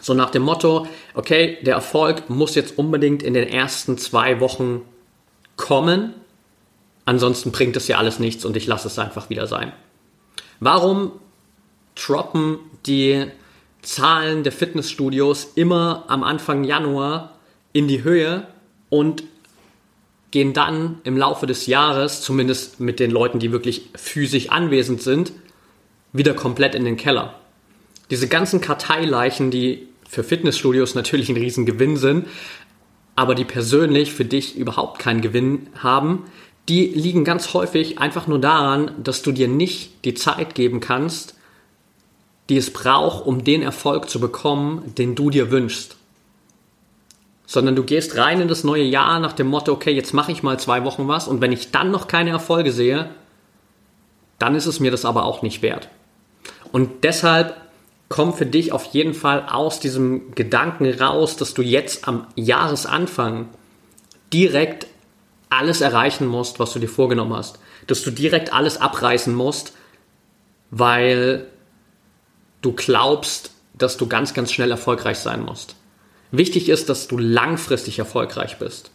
So 0.00 0.14
nach 0.14 0.30
dem 0.30 0.42
Motto, 0.42 0.86
okay, 1.14 1.58
der 1.62 1.74
Erfolg 1.74 2.28
muss 2.28 2.54
jetzt 2.54 2.78
unbedingt 2.78 3.22
in 3.22 3.34
den 3.34 3.48
ersten 3.48 3.98
zwei 3.98 4.40
Wochen 4.40 4.82
kommen, 5.60 6.14
ansonsten 7.04 7.52
bringt 7.52 7.76
es 7.76 7.86
ja 7.86 7.98
alles 7.98 8.18
nichts 8.18 8.44
und 8.44 8.56
ich 8.56 8.66
lasse 8.66 8.88
es 8.88 8.98
einfach 8.98 9.30
wieder 9.30 9.46
sein. 9.46 9.72
Warum 10.58 11.12
droppen 11.94 12.58
die 12.86 13.26
Zahlen 13.82 14.42
der 14.42 14.52
Fitnessstudios 14.52 15.52
immer 15.54 16.04
am 16.08 16.24
Anfang 16.24 16.64
Januar 16.64 17.36
in 17.72 17.88
die 17.88 18.02
Höhe 18.02 18.46
und 18.88 19.22
gehen 20.30 20.52
dann 20.52 21.00
im 21.04 21.16
Laufe 21.16 21.46
des 21.46 21.66
Jahres, 21.66 22.22
zumindest 22.22 22.80
mit 22.80 23.00
den 23.00 23.10
Leuten, 23.10 23.38
die 23.38 23.52
wirklich 23.52 23.90
physisch 23.94 24.50
anwesend 24.50 25.02
sind, 25.02 25.32
wieder 26.12 26.34
komplett 26.34 26.74
in 26.74 26.84
den 26.84 26.96
Keller. 26.96 27.34
Diese 28.10 28.28
ganzen 28.28 28.60
Karteileichen, 28.60 29.50
die 29.50 29.88
für 30.08 30.24
Fitnessstudios 30.24 30.94
natürlich 30.94 31.28
ein 31.28 31.36
Riesengewinn 31.36 31.96
sind, 31.96 32.26
aber 33.20 33.34
die 33.34 33.44
persönlich 33.44 34.14
für 34.14 34.24
dich 34.24 34.56
überhaupt 34.56 34.98
keinen 34.98 35.20
Gewinn 35.20 35.66
haben, 35.76 36.24
die 36.70 36.86
liegen 36.86 37.22
ganz 37.22 37.52
häufig 37.52 37.98
einfach 37.98 38.26
nur 38.26 38.38
daran, 38.38 38.92
dass 38.96 39.20
du 39.20 39.30
dir 39.30 39.46
nicht 39.46 40.06
die 40.06 40.14
Zeit 40.14 40.54
geben 40.54 40.80
kannst, 40.80 41.34
die 42.48 42.56
es 42.56 42.72
braucht, 42.72 43.26
um 43.26 43.44
den 43.44 43.60
Erfolg 43.60 44.08
zu 44.08 44.20
bekommen, 44.20 44.94
den 44.96 45.16
du 45.16 45.28
dir 45.28 45.50
wünschst. 45.50 45.96
Sondern 47.44 47.76
du 47.76 47.82
gehst 47.82 48.16
rein 48.16 48.40
in 48.40 48.48
das 48.48 48.64
neue 48.64 48.84
Jahr 48.84 49.20
nach 49.20 49.34
dem 49.34 49.48
Motto, 49.48 49.70
okay, 49.70 49.92
jetzt 49.92 50.14
mache 50.14 50.32
ich 50.32 50.42
mal 50.42 50.58
zwei 50.58 50.82
Wochen 50.84 51.06
was 51.06 51.28
und 51.28 51.42
wenn 51.42 51.52
ich 51.52 51.70
dann 51.70 51.90
noch 51.90 52.08
keine 52.08 52.30
Erfolge 52.30 52.72
sehe, 52.72 53.10
dann 54.38 54.54
ist 54.54 54.64
es 54.64 54.80
mir 54.80 54.90
das 54.90 55.04
aber 55.04 55.26
auch 55.26 55.42
nicht 55.42 55.60
wert. 55.60 55.90
Und 56.72 57.04
deshalb 57.04 57.54
komm 58.10 58.34
für 58.34 58.44
dich 58.44 58.72
auf 58.72 58.86
jeden 58.86 59.14
Fall 59.14 59.46
aus 59.48 59.80
diesem 59.80 60.34
Gedanken 60.34 60.92
raus, 61.00 61.36
dass 61.36 61.54
du 61.54 61.62
jetzt 61.62 62.06
am 62.06 62.26
Jahresanfang 62.34 63.48
direkt 64.32 64.88
alles 65.48 65.80
erreichen 65.80 66.26
musst, 66.26 66.58
was 66.58 66.72
du 66.72 66.80
dir 66.80 66.88
vorgenommen 66.88 67.32
hast. 67.32 67.60
Dass 67.86 68.02
du 68.02 68.10
direkt 68.10 68.52
alles 68.52 68.78
abreißen 68.78 69.32
musst, 69.32 69.74
weil 70.70 71.46
du 72.62 72.72
glaubst, 72.72 73.52
dass 73.74 73.96
du 73.96 74.08
ganz, 74.08 74.34
ganz 74.34 74.52
schnell 74.52 74.72
erfolgreich 74.72 75.18
sein 75.18 75.42
musst. 75.42 75.76
Wichtig 76.32 76.68
ist, 76.68 76.88
dass 76.88 77.06
du 77.06 77.16
langfristig 77.16 78.00
erfolgreich 78.00 78.58
bist. 78.58 78.90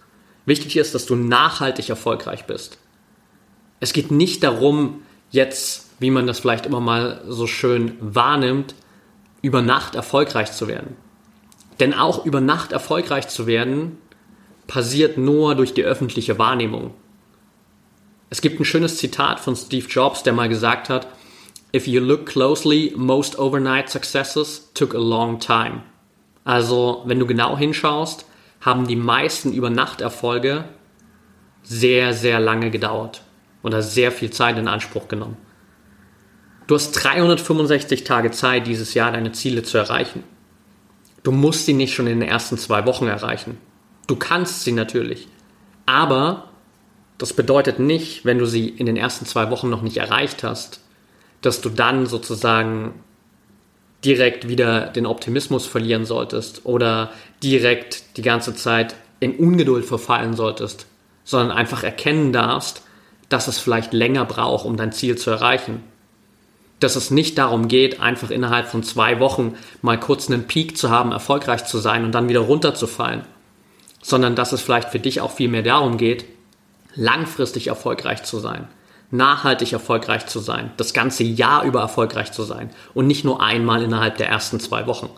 Wichtig 0.46 0.76
ist, 0.76 0.94
dass 0.94 1.06
du 1.06 1.16
nachhaltig 1.16 1.90
erfolgreich 1.90 2.46
bist. 2.46 2.78
Es 3.80 3.94
geht 3.94 4.12
nicht 4.12 4.44
darum, 4.44 5.04
jetzt, 5.32 5.90
wie 6.00 6.12
man 6.12 6.28
das 6.28 6.40
vielleicht 6.40 6.66
immer 6.66 6.82
mal 6.82 7.22
so 7.28 7.48
schön 7.48 7.98
wahrnimmt, 8.02 8.76
über 9.46 9.62
Nacht 9.62 9.94
erfolgreich 9.94 10.52
zu 10.54 10.68
werden. 10.68 10.98
Denn 11.80 11.94
auch 11.94 12.26
über 12.26 12.42
Nacht 12.42 12.72
erfolgreich 12.72 13.28
zu 13.28 13.46
werden, 13.46 14.00
passiert 14.66 15.20
nur 15.20 15.54
durch 15.54 15.76
die 15.76 15.84
öffentliche 15.84 16.40
Wahrnehmung. 16.40 16.96
Es 18.32 18.42
gibt 18.42 18.60
ein 18.60 18.66
schönes 18.66 18.98
Zitat 18.98 19.40
von 19.40 19.56
Steve 19.56 19.86
Jobs, 19.88 20.24
der 20.24 20.34
mal 20.34 20.50
gesagt 20.50 20.90
hat, 20.90 21.08
If 21.76 21.86
you 21.86 22.02
look 22.02 22.26
closely, 22.26 22.92
most 22.96 23.38
overnight 23.38 23.88
successes 23.88 24.72
took 24.74 24.96
a 24.96 24.98
long 24.98 25.40
time. 25.40 25.84
Also, 26.44 27.04
wenn 27.06 27.20
du 27.20 27.28
genau 27.28 27.56
hinschaust, 27.56 28.26
haben 28.62 28.88
die 28.88 28.96
meisten 28.96 29.54
Übernachterfolge 29.54 30.64
sehr, 31.62 32.16
sehr 32.16 32.40
lange 32.40 32.72
gedauert 32.72 33.22
oder 33.62 33.84
sehr 33.84 34.12
viel 34.12 34.32
Zeit 34.32 34.58
in 34.58 34.68
Anspruch 34.68 35.08
genommen. 35.08 35.38
Du 36.68 36.76
hast 36.76 36.92
365 36.92 38.04
Tage 38.04 38.32
Zeit, 38.32 38.66
dieses 38.66 38.94
Jahr 38.96 39.12
deine 39.12 39.32
Ziele 39.32 39.64
zu 39.64 39.78
erreichen. 39.78 40.24
Du 41.22 41.32
musst 41.32 41.66
sie 41.66 41.74
nicht 41.74 41.94
schon 41.94 42.08
in 42.08 42.20
den 42.20 42.30
ersten 42.30 42.58
zwei 42.58 42.86
Wochen 42.86 43.08
erreichen. 43.08 43.58
Du 44.08 44.16
kannst 44.16 44.64
sie 44.64 44.72
natürlich. 44.72 45.28
Aber 45.86 46.50
das 47.18 47.34
bedeutet 47.34 47.80
nicht, 47.80 48.26
wenn 48.26 48.40
du 48.40 48.46
sie 48.46 48.70
in 48.70 48.86
den 48.86 48.98
ersten 48.98 49.26
zwei 49.26 49.50
Wochen 49.52 49.70
noch 49.70 49.82
nicht 49.82 49.98
erreicht 49.98 50.44
hast, 50.44 50.82
dass 51.42 51.62
du 51.62 51.70
dann 51.70 52.08
sozusagen 52.08 52.94
direkt 54.04 54.48
wieder 54.48 54.88
den 54.88 55.06
Optimismus 55.06 55.66
verlieren 55.66 56.06
solltest 56.06 56.66
oder 56.66 57.12
direkt 57.42 58.18
die 58.18 58.22
ganze 58.22 58.56
Zeit 58.56 58.96
in 59.20 59.36
Ungeduld 59.36 59.86
verfallen 59.86 60.36
solltest, 60.36 60.86
sondern 61.24 61.56
einfach 61.56 61.84
erkennen 61.84 62.34
darfst, 62.34 62.84
dass 63.30 63.48
es 63.48 63.58
vielleicht 63.58 63.94
länger 63.94 64.26
braucht, 64.26 64.66
um 64.66 64.78
dein 64.78 64.92
Ziel 64.92 65.18
zu 65.18 65.32
erreichen. 65.32 65.84
Dass 66.80 66.96
es 66.96 67.12
nicht 67.12 67.38
darum 67.38 67.68
geht, 67.68 68.02
einfach 68.02 68.30
innerhalb 68.30 68.68
von 68.68 68.84
zwei 68.84 69.20
Wochen 69.20 69.56
mal 69.82 70.00
kurz 70.00 70.30
einen 70.30 70.48
Peak 70.48 70.78
zu 70.78 70.90
haben, 70.90 71.12
erfolgreich 71.12 71.66
zu 71.66 71.78
sein 71.80 72.04
und 72.04 72.12
dann 72.12 72.30
wieder 72.30 72.42
runterzufallen, 72.42 73.22
sondern 74.02 74.36
dass 74.36 74.52
es 74.52 74.62
vielleicht 74.62 74.90
für 74.90 75.00
dich 75.00 75.22
auch 75.22 75.32
viel 75.32 75.50
mehr 75.50 75.64
darum 75.64 75.98
geht, 75.98 76.26
langfristig 76.96 77.68
erfolgreich 77.68 78.24
zu 78.24 78.40
sein 78.40 78.68
nachhaltig 79.12 79.74
erfolgreich 79.74 80.26
zu 80.26 80.40
sein, 80.40 80.72
das 80.78 80.94
ganze 80.94 81.24
Jahr 81.24 81.64
über 81.64 81.80
erfolgreich 81.80 82.32
zu 82.32 82.44
sein 82.44 82.70
und 82.94 83.08
nicht 83.08 83.24
nur 83.24 83.42
einmal 83.42 83.84
innerhalb 83.84 84.18
der 84.18 84.28
ersten 84.28 84.60
zwei 84.60 84.88
Wochen. 84.88 85.10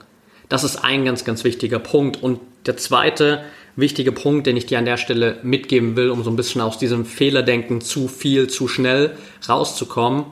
Das 0.49 0.63
ist 0.63 0.77
ein 0.77 1.05
ganz, 1.05 1.25
ganz 1.25 1.43
wichtiger 1.43 1.79
Punkt. 1.79 2.21
Und 2.23 2.39
der 2.65 2.77
zweite 2.77 3.43
wichtige 3.75 4.11
Punkt, 4.11 4.47
den 4.47 4.57
ich 4.57 4.65
dir 4.65 4.79
an 4.79 4.85
der 4.85 4.97
Stelle 4.97 5.39
mitgeben 5.43 5.95
will, 5.95 6.09
um 6.09 6.23
so 6.23 6.29
ein 6.29 6.35
bisschen 6.35 6.61
aus 6.61 6.77
diesem 6.77 7.05
Fehlerdenken 7.05 7.81
zu 7.81 8.07
viel, 8.07 8.47
zu 8.47 8.67
schnell 8.67 9.17
rauszukommen, 9.47 10.25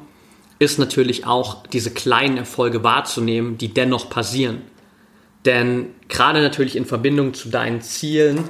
ist 0.60 0.80
natürlich 0.80 1.26
auch 1.26 1.68
diese 1.68 1.92
kleinen 1.92 2.38
Erfolge 2.38 2.84
wahrzunehmen, 2.84 3.58
die 3.58 3.74
dennoch 3.74 4.10
passieren. 4.10 4.62
Denn 5.46 5.90
gerade 6.08 6.42
natürlich 6.42 6.76
in 6.76 6.86
Verbindung 6.86 7.34
zu 7.34 7.50
deinen 7.50 7.82
Zielen 7.82 8.44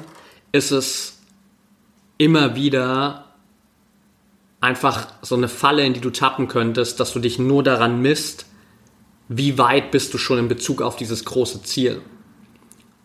ist 0.51 0.71
es 0.71 1.19
immer 2.17 2.55
wieder 2.55 3.25
einfach 4.61 5.07
so 5.21 5.35
eine 5.35 5.49
Falle, 5.49 5.85
in 5.85 5.93
die 5.93 5.99
du 5.99 6.09
tappen 6.09 6.47
könntest, 6.47 6.99
dass 6.99 7.13
du 7.13 7.19
dich 7.19 7.37
nur 7.37 7.63
daran 7.63 8.01
misst, 8.01 8.45
wie 9.27 9.57
weit 9.57 9.91
bist 9.91 10.13
du 10.13 10.17
schon 10.17 10.39
in 10.39 10.47
Bezug 10.47 10.81
auf 10.81 10.95
dieses 10.95 11.25
große 11.25 11.63
Ziel. 11.63 12.01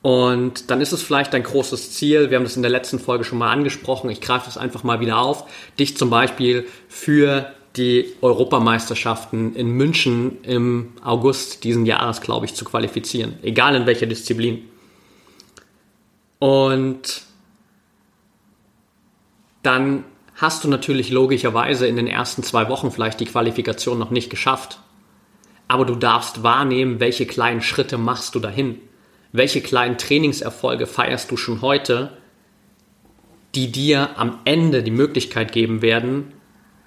Und 0.02 0.70
dann 0.70 0.80
ist 0.80 0.92
es 0.92 1.02
vielleicht 1.02 1.34
dein 1.34 1.42
großes 1.42 1.92
Ziel, 1.92 2.30
wir 2.30 2.38
haben 2.38 2.44
das 2.44 2.56
in 2.56 2.62
der 2.62 2.70
letzten 2.70 2.98
Folge 2.98 3.24
schon 3.24 3.38
mal 3.38 3.50
angesprochen, 3.50 4.08
ich 4.08 4.22
greife 4.22 4.46
das 4.46 4.56
einfach 4.56 4.82
mal 4.82 5.00
wieder 5.00 5.18
auf, 5.18 5.44
dich 5.78 5.96
zum 5.96 6.08
Beispiel 6.08 6.66
für 6.88 7.52
die 7.76 8.12
Europameisterschaften 8.20 9.54
in 9.54 9.70
München 9.70 10.42
im 10.42 10.92
August 11.02 11.62
diesen 11.64 11.86
Jahres, 11.86 12.20
glaube 12.20 12.46
ich, 12.46 12.54
zu 12.54 12.64
qualifizieren, 12.64 13.34
egal 13.42 13.76
in 13.76 13.86
welcher 13.86 14.06
Disziplin. 14.06 14.62
Und 16.40 17.22
dann 19.62 20.04
hast 20.34 20.64
du 20.64 20.68
natürlich 20.68 21.10
logischerweise 21.10 21.86
in 21.86 21.96
den 21.96 22.06
ersten 22.06 22.42
zwei 22.42 22.68
Wochen 22.68 22.90
vielleicht 22.90 23.20
die 23.20 23.26
Qualifikation 23.26 23.98
noch 23.98 24.10
nicht 24.10 24.30
geschafft. 24.30 24.80
Aber 25.68 25.84
du 25.84 25.94
darfst 25.94 26.42
wahrnehmen, 26.42 26.98
welche 26.98 27.26
kleinen 27.26 27.60
Schritte 27.60 27.98
machst 27.98 28.34
du 28.34 28.40
dahin. 28.40 28.80
Welche 29.32 29.60
kleinen 29.60 29.98
Trainingserfolge 29.98 30.86
feierst 30.86 31.30
du 31.30 31.36
schon 31.36 31.62
heute, 31.62 32.16
die 33.54 33.70
dir 33.70 34.18
am 34.18 34.40
Ende 34.44 34.82
die 34.82 34.90
Möglichkeit 34.90 35.52
geben 35.52 35.82
werden, 35.82 36.32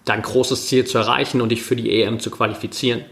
dein 0.05 0.21
großes 0.21 0.67
Ziel 0.67 0.85
zu 0.85 0.97
erreichen 0.97 1.41
und 1.41 1.49
dich 1.49 1.63
für 1.63 1.75
die 1.75 1.91
EM 1.91 2.19
zu 2.19 2.29
qualifizieren. 2.29 3.05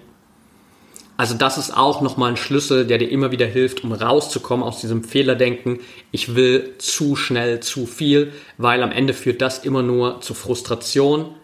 Also 1.18 1.36
das 1.36 1.60
ist 1.60 1.78
auch 1.78 2.02
nochmal 2.02 2.32
ein 2.32 2.38
Schlüssel, 2.38 2.88
der 2.88 2.98
dir 2.98 3.10
immer 3.10 3.32
wieder 3.32 3.46
hilft, 3.46 3.84
um 3.84 3.92
rauszukommen 3.92 4.66
aus 4.66 4.82
diesem 4.82 5.04
Fehlerdenken. 5.04 5.80
Ich 6.12 6.36
will 6.36 6.74
zu 6.80 7.16
schnell 7.16 7.60
zu 7.60 7.86
viel, 7.86 8.34
weil 8.58 8.82
am 8.82 8.92
Ende 8.92 9.14
führt 9.14 9.42
das 9.42 9.60
immer 9.60 9.84
nur 9.84 10.22
zu 10.22 10.34
Frustration 10.34 11.36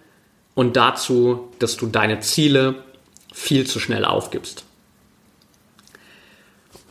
und 0.56 0.76
dazu, 0.76 1.50
dass 1.60 1.78
du 1.78 1.86
deine 1.86 2.22
Ziele 2.22 2.84
viel 3.32 3.68
zu 3.68 3.80
schnell 3.80 4.04
aufgibst. 4.04 4.64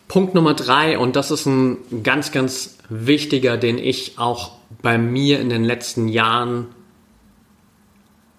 Punkt 0.06 0.36
Nummer 0.36 0.54
drei, 0.54 0.96
und 0.96 1.16
das 1.16 1.32
ist 1.32 1.46
ein 1.46 1.78
ganz, 2.04 2.30
ganz 2.30 2.78
wichtiger, 2.88 3.56
den 3.56 3.78
ich 3.78 4.18
auch 4.18 4.52
bei 4.80 4.96
mir 4.96 5.40
in 5.40 5.48
den 5.48 5.64
letzten 5.64 6.06
Jahren 6.06 6.68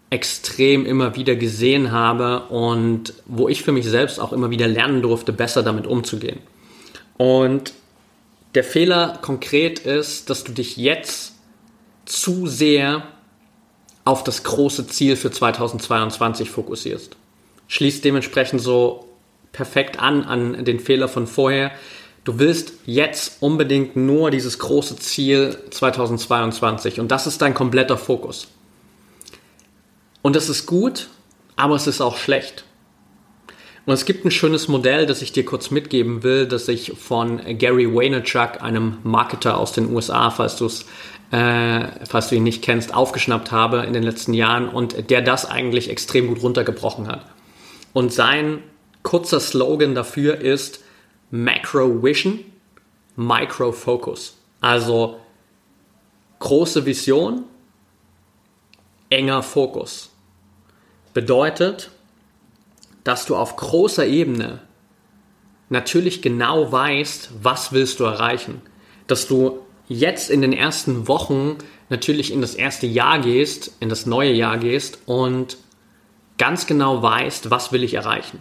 extrem 0.10 0.86
immer 0.86 1.16
wieder 1.16 1.36
gesehen 1.36 1.92
habe 1.92 2.44
und 2.48 3.14
wo 3.26 3.50
ich 3.50 3.64
für 3.64 3.72
mich 3.72 3.86
selbst 3.86 4.20
auch 4.20 4.32
immer 4.32 4.50
wieder 4.50 4.68
lernen 4.68 5.02
durfte, 5.02 5.34
besser 5.34 5.64
damit 5.64 5.86
umzugehen. 5.86 6.40
Und 7.18 7.74
der 8.56 8.64
Fehler 8.64 9.20
konkret 9.22 9.80
ist, 9.80 10.30
dass 10.30 10.44
du 10.44 10.54
dich 10.54 10.78
jetzt 10.78 11.34
zu 12.06 12.48
sehr 12.48 13.04
auf 14.06 14.24
das 14.24 14.44
große 14.44 14.88
Ziel 14.88 15.18
für 15.18 15.30
2022 15.30 16.50
fokussierst. 16.50 17.18
Schließt 17.68 18.06
dementsprechend 18.06 18.62
so 18.62 19.10
perfekt 19.52 20.00
an 20.00 20.24
an 20.24 20.64
den 20.64 20.80
Fehler 20.80 21.10
von 21.10 21.28
vorher. 21.28 21.72
Du 22.24 22.40
willst 22.40 22.74
jetzt 22.86 23.42
unbedingt 23.42 23.98
nur 23.98 24.32
dieses 24.32 24.60
große 24.60 24.96
Ziel 24.98 25.58
2022 25.70 27.02
und 27.02 27.12
das 27.12 27.28
ist 27.28 27.42
dein 27.42 27.54
kompletter 27.54 27.98
Fokus. 27.98 28.48
Und 30.28 30.36
das 30.36 30.50
ist 30.50 30.66
gut, 30.66 31.08
aber 31.56 31.76
es 31.76 31.88
ist 31.88 32.02
auch 32.02 32.18
schlecht. 32.18 32.66
Und 33.86 33.94
es 33.94 34.04
gibt 34.04 34.26
ein 34.26 34.32
schönes 34.32 34.68
Modell, 34.68 35.06
das 35.06 35.22
ich 35.22 35.32
dir 35.32 35.46
kurz 35.46 35.72
mitgeben 35.72 36.22
will, 36.22 36.48
das 36.48 36.68
ich 36.68 36.92
von 37.00 37.40
Gary 37.58 37.96
Vaynerchuk, 37.96 38.62
einem 38.62 38.98
Marketer 39.04 39.58
aus 39.58 39.72
den 39.72 39.90
USA, 39.96 40.30
falls 40.30 40.58
du 40.58 40.66
es 40.66 40.86
äh, 41.32 42.06
falls 42.06 42.28
du 42.28 42.36
ihn 42.36 42.44
nicht 42.44 42.62
kennst, 42.62 42.94
aufgeschnappt 42.94 43.54
habe 43.54 43.86
in 43.88 43.94
den 43.94 44.04
letzten 44.04 44.34
Jahren 44.34 44.68
und 44.68 45.10
der 45.10 45.22
das 45.22 45.46
eigentlich 45.46 45.90
extrem 45.90 46.28
gut 46.28 46.44
runtergebrochen 46.44 47.08
hat. 47.08 47.26
Und 47.94 48.12
sein 48.12 48.62
kurzer 49.04 49.40
Slogan 49.40 49.96
dafür 49.96 50.42
ist 50.42 50.84
Macro 51.32 52.04
Vision, 52.04 52.40
Micro 53.16 53.72
Focus. 53.72 54.36
Also 54.60 55.22
große 56.40 56.86
Vision, 56.86 57.46
enger 59.10 59.42
Fokus 59.42 60.12
bedeutet, 61.18 61.90
dass 63.04 63.26
du 63.26 63.36
auf 63.36 63.56
großer 63.56 64.06
Ebene 64.06 64.60
natürlich 65.70 66.22
genau 66.22 66.72
weißt, 66.72 67.32
was 67.42 67.72
willst 67.72 68.00
du 68.00 68.04
erreichen. 68.04 68.62
Dass 69.08 69.28
du 69.28 69.62
jetzt 69.88 70.30
in 70.30 70.42
den 70.42 70.54
ersten 70.54 71.08
Wochen 71.08 71.58
natürlich 71.90 72.32
in 72.32 72.42
das 72.42 72.54
erste 72.54 72.86
Jahr 72.86 73.18
gehst, 73.18 73.72
in 73.80 73.90
das 73.90 74.06
neue 74.06 74.32
Jahr 74.32 74.60
gehst 74.60 75.00
und 75.08 75.58
ganz 76.38 76.68
genau 76.68 77.02
weißt, 77.02 77.50
was 77.50 77.72
will 77.72 77.84
ich 77.84 77.96
erreichen. 77.96 78.40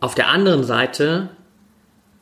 Auf 0.00 0.16
der 0.16 0.30
anderen 0.30 0.64
Seite 0.64 1.28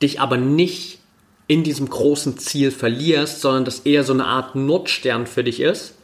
dich 0.03 0.21
aber 0.21 0.37
nicht 0.37 0.99
in 1.47 1.63
diesem 1.63 1.89
großen 1.89 2.37
Ziel 2.37 2.69
verlierst, 2.69 3.41
sondern 3.41 3.65
das 3.65 3.79
eher 3.79 4.03
so 4.03 4.13
eine 4.13 4.25
Art 4.27 4.53
Notstern 4.53 5.25
für 5.25 5.43
dich 5.43 5.61
ist 5.61 5.95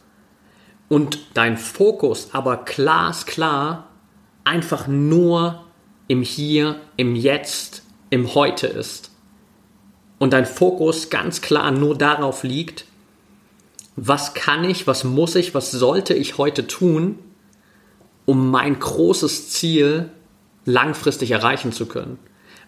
und 0.88 1.18
dein 1.34 1.56
Fokus 1.56 2.30
aber 2.32 2.58
glasklar 2.58 3.88
einfach 4.44 4.86
nur 4.86 5.64
im 6.08 6.22
Hier, 6.22 6.80
im 6.96 7.14
Jetzt, 7.14 7.82
im 8.10 8.34
Heute 8.34 8.66
ist. 8.66 9.10
Und 10.18 10.32
dein 10.32 10.46
Fokus 10.46 11.10
ganz 11.10 11.40
klar 11.42 11.70
nur 11.70 11.96
darauf 11.96 12.42
liegt, 12.42 12.86
was 13.94 14.32
kann 14.34 14.64
ich, 14.64 14.86
was 14.86 15.04
muss 15.04 15.34
ich, 15.34 15.54
was 15.54 15.70
sollte 15.70 16.14
ich 16.14 16.38
heute 16.38 16.66
tun, 16.66 17.18
um 18.24 18.50
mein 18.50 18.78
großes 18.78 19.50
Ziel 19.50 20.10
langfristig 20.64 21.30
erreichen 21.30 21.72
zu 21.72 21.86
können. 21.86 22.18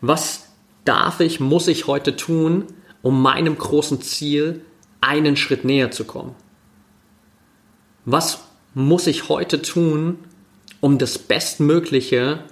Was 0.01 0.49
darf 0.85 1.21
ich, 1.21 1.41
muss 1.41 1.69
ich 1.69 1.87
heute 1.87 2.17
tun, 2.17 2.67
um 3.03 3.23
meinem 3.23 3.57
großen 3.57 4.01
Ziel 4.03 4.65
einen 5.01 5.37
Schritt 5.37 5.65
näher 5.65 5.91
zu 5.91 6.05
kommen? 6.05 6.35
Was 8.05 8.41
muss 8.75 9.07
ich 9.07 9.29
heute 9.29 9.63
tun, 9.63 10.19
um 10.81 10.99
das 10.99 11.19
Bestmögliche 11.19 12.45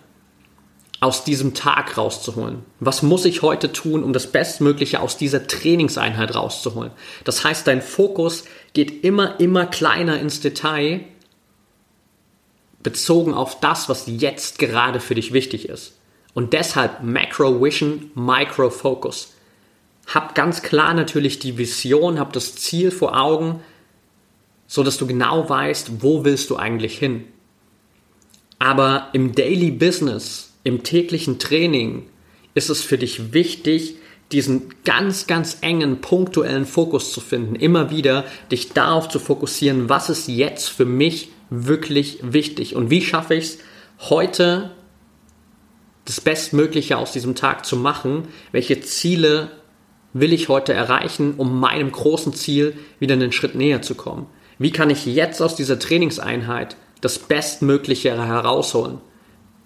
aus 1.01 1.25
diesem 1.25 1.55
Tag 1.55 1.97
rauszuholen? 1.97 2.65
Was 2.81 3.03
muss 3.03 3.25
ich 3.25 3.43
heute 3.43 3.73
tun, 3.73 4.03
um 4.03 4.13
das 4.13 4.27
Bestmögliche 4.27 5.01
aus 5.01 5.17
dieser 5.17 5.47
Trainingseinheit 5.47 6.35
rauszuholen? 6.35 6.91
Das 7.25 7.45
heißt, 7.45 7.67
dein 7.67 7.83
Fokus 7.83 8.45
geht 8.73 9.05
immer, 9.05 9.39
immer 9.41 9.67
kleiner 9.67 10.19
ins 10.19 10.41
Detail, 10.41 11.05
bezogen 12.83 13.35
auf 13.35 13.61
das, 13.61 13.89
was 13.89 14.05
jetzt 14.07 14.59
gerade 14.59 15.01
für 15.01 15.15
dich 15.15 15.33
wichtig 15.33 15.69
ist. 15.69 15.95
Und 16.35 16.53
deshalb 16.53 17.03
Macro 17.03 17.61
Vision, 17.63 18.11
Micro 18.15 18.71
Focus. 18.71 19.35
Hab 20.07 20.35
ganz 20.35 20.63
klar 20.63 20.95
natürlich 20.95 21.39
die 21.39 21.59
Vision, 21.59 22.19
hab 22.19 22.33
das 22.33 22.55
Ziel 22.55 22.91
vor 22.91 23.21
Augen, 23.21 23.61
so 24.69 24.85
dass 24.85 24.99
du 24.99 25.07
genau 25.09 25.49
weißt, 25.49 26.03
wo 26.03 26.25
willst 26.25 26.51
du 26.51 26.57
eigentlich 26.57 26.97
hin. 26.97 27.25
Aber 28.61 29.09
im 29.13 29.35
Daily 29.35 29.73
Business, 29.73 30.53
im 30.63 30.85
täglichen 30.85 31.41
Training 31.41 32.07
ist 32.55 32.69
es 32.69 32.83
für 32.83 32.99
dich 32.99 33.33
wichtig, 33.33 33.97
diesen 34.31 34.75
ganz, 34.85 35.27
ganz 35.27 35.59
engen, 35.63 36.03
punktuellen 36.03 36.67
Fokus 36.67 37.13
zu 37.13 37.21
finden. 37.21 37.55
Immer 37.57 37.91
wieder 37.91 38.25
dich 38.53 38.73
darauf 38.73 39.09
zu 39.09 39.19
fokussieren, 39.19 39.89
was 39.89 40.11
ist 40.11 40.29
jetzt 40.29 40.69
für 40.69 40.85
mich 40.85 41.31
wirklich 41.49 42.19
wichtig 42.23 42.77
und 42.77 42.91
wie 42.91 43.01
schaffe 43.01 43.35
ich 43.35 43.45
es 43.45 43.59
heute 44.11 44.71
das 46.05 46.21
Bestmögliche 46.21 46.99
aus 46.99 47.13
diesem 47.13 47.35
Tag 47.35 47.65
zu 47.65 47.77
machen? 47.77 48.29
Welche 48.53 48.81
Ziele 48.81 49.51
will 50.13 50.35
ich 50.35 50.49
heute 50.49 50.75
erreichen, 50.75 51.35
um 51.39 51.59
meinem 51.59 51.91
großen 51.91 52.35
Ziel 52.35 52.77
wieder 52.99 53.15
einen 53.15 53.33
Schritt 53.33 53.55
näher 53.55 53.81
zu 53.81 53.95
kommen? 53.95 54.27
Wie 54.59 54.73
kann 54.73 54.91
ich 54.91 55.07
jetzt 55.07 55.41
aus 55.41 55.55
dieser 55.55 55.79
Trainingseinheit 55.79 56.77
das 57.01 57.19
Bestmögliche 57.19 58.11
herausholen? 58.11 58.99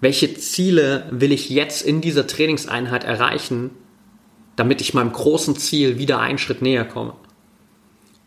Welche 0.01 0.33
Ziele 0.35 1.07
will 1.11 1.31
ich 1.31 1.49
jetzt 1.49 1.81
in 1.81 2.01
dieser 2.01 2.27
Trainingseinheit 2.27 3.03
erreichen, 3.03 3.71
damit 4.55 4.81
ich 4.81 4.93
meinem 4.93 5.11
großen 5.11 5.55
Ziel 5.55 5.97
wieder 5.97 6.19
einen 6.19 6.37
Schritt 6.37 6.61
näher 6.61 6.85
komme? 6.85 7.15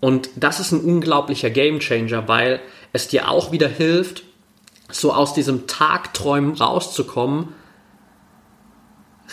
Und 0.00 0.28
das 0.36 0.60
ist 0.60 0.72
ein 0.72 0.80
unglaublicher 0.80 1.50
Gamechanger, 1.50 2.28
weil 2.28 2.60
es 2.92 3.08
dir 3.08 3.30
auch 3.30 3.52
wieder 3.52 3.68
hilft, 3.68 4.24
so 4.90 5.12
aus 5.12 5.34
diesem 5.34 5.66
Tagträumen 5.66 6.54
rauszukommen, 6.54 7.48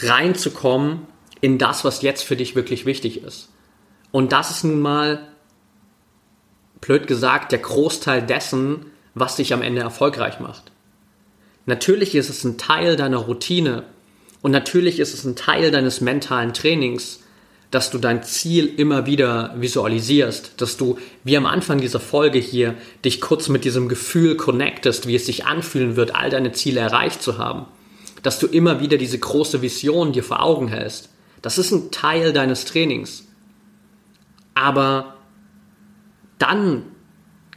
reinzukommen 0.02 1.08
in 1.42 1.58
das, 1.58 1.84
was 1.84 2.02
jetzt 2.02 2.24
für 2.24 2.36
dich 2.36 2.56
wirklich 2.56 2.86
wichtig 2.86 3.24
ist. 3.24 3.50
Und 4.12 4.32
das 4.32 4.52
ist 4.52 4.64
nun 4.64 4.82
mal 4.82 5.28
blöd 6.84 7.08
gesagt, 7.08 7.52
der 7.52 7.60
Großteil 7.60 8.22
dessen, 8.22 8.88
was 9.16 9.38
dich 9.38 9.54
am 9.54 9.62
Ende 9.62 9.82
erfolgreich 9.82 10.40
macht. 10.40 10.72
Natürlich 11.66 12.14
ist 12.16 12.30
es 12.30 12.44
ein 12.44 12.58
Teil 12.58 12.96
deiner 12.96 13.18
Routine 13.18 13.84
und 14.42 14.52
natürlich 14.52 15.00
ist 15.00 15.14
es 15.14 15.24
ein 15.24 15.36
Teil 15.36 15.72
deines 15.72 16.02
mentalen 16.02 16.54
Trainings, 16.54 17.22
dass 17.72 17.90
du 17.90 17.98
dein 17.98 18.22
Ziel 18.22 18.72
immer 18.78 19.06
wieder 19.06 19.56
visualisierst, 19.58 20.62
dass 20.62 20.78
du, 20.78 21.00
wie 21.24 21.38
am 21.38 21.46
Anfang 21.46 21.80
dieser 21.80 22.00
Folge 22.00 22.38
hier, 22.38 22.76
dich 23.04 23.22
kurz 23.22 23.50
mit 23.50 23.64
diesem 23.64 23.88
Gefühl 23.88 24.36
connectest, 24.36 25.08
wie 25.08 25.16
es 25.16 25.26
sich 25.26 25.46
anfühlen 25.46 25.96
wird, 25.96 26.14
all 26.14 26.30
deine 26.30 26.52
Ziele 26.52 26.82
erreicht 26.82 27.24
zu 27.24 27.38
haben, 27.38 27.66
dass 28.22 28.38
du 28.40 28.46
immer 28.46 28.80
wieder 28.80 28.98
diese 28.98 29.18
große 29.18 29.62
Vision 29.62 30.12
dir 30.12 30.24
vor 30.24 30.44
Augen 30.44 30.68
hältst. 30.68 31.10
Das 31.42 31.58
ist 31.58 31.72
ein 31.72 31.90
Teil 31.92 32.34
deines 32.34 32.66
Trainings. 32.66 33.26
Aber 34.54 35.13
dann 36.44 36.84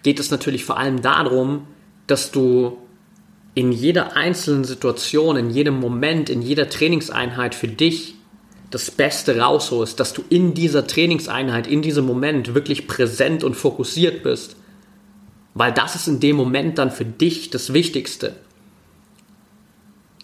geht 0.05 0.21
es 0.21 0.31
natürlich 0.31 0.65
vor 0.65 0.79
allem 0.79 1.03
darum, 1.03 1.67
dass 2.07 2.31
du 2.31 2.79
in 3.55 3.73
jeder 3.73 4.17
einzelnen 4.17 4.63
Situation, 4.65 5.37
in 5.37 5.51
jedem 5.51 5.81
Moment, 5.81 6.31
in 6.31 6.41
jeder 6.41 6.69
Trainingseinheit 6.69 7.55
für 7.55 7.67
dich 7.67 8.15
das 8.71 8.91
Beste 8.91 9.41
rausholst, 9.41 9.99
dass 9.99 10.13
du 10.13 10.23
in 10.29 10.55
dieser 10.55 10.87
Trainingseinheit, 10.87 11.67
in 11.67 11.83
diesem 11.83 12.07
Moment 12.07 12.55
wirklich 12.55 12.87
präsent 12.87 13.43
und 13.43 13.55
fokussiert 13.55 14.23
bist. 14.23 14.57
Weil 15.55 15.73
das 15.73 15.97
ist 15.97 16.07
in 16.07 16.21
dem 16.21 16.37
Moment 16.37 16.79
dann 16.79 16.91
für 16.91 17.05
dich 17.05 17.51
das 17.51 17.73
Wichtigste. 17.73 18.37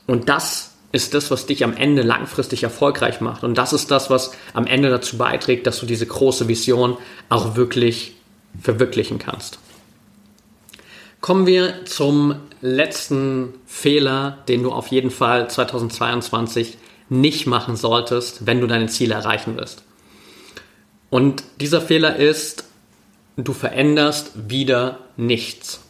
Und 0.06 0.28
das 0.28 0.74
ist 0.92 1.14
das, 1.14 1.30
was 1.30 1.46
dich 1.46 1.64
am 1.64 1.74
Ende 1.74 2.02
langfristig 2.02 2.62
erfolgreich 2.62 3.20
macht. 3.20 3.42
Und 3.42 3.56
das 3.56 3.72
ist 3.72 3.90
das, 3.90 4.10
was 4.10 4.32
am 4.52 4.66
Ende 4.66 4.90
dazu 4.90 5.16
beiträgt, 5.16 5.66
dass 5.66 5.80
du 5.80 5.86
diese 5.86 6.06
große 6.06 6.48
Vision 6.48 6.98
auch 7.28 7.56
wirklich 7.56 8.14
verwirklichen 8.60 9.18
kannst. 9.18 9.58
Kommen 11.20 11.46
wir 11.46 11.84
zum 11.84 12.34
letzten 12.60 13.54
Fehler, 13.66 14.38
den 14.48 14.62
du 14.62 14.72
auf 14.72 14.88
jeden 14.88 15.10
Fall 15.10 15.48
2022 15.48 16.78
nicht 17.08 17.46
machen 17.46 17.76
solltest, 17.76 18.46
wenn 18.46 18.60
du 18.60 18.66
deine 18.66 18.88
Ziele 18.88 19.14
erreichen 19.14 19.56
willst. 19.56 19.84
Und 21.10 21.44
dieser 21.60 21.80
Fehler 21.80 22.16
ist, 22.16 22.64
du 23.36 23.52
veränderst 23.52 24.32
wieder 24.48 24.98
nichts. 25.16 25.80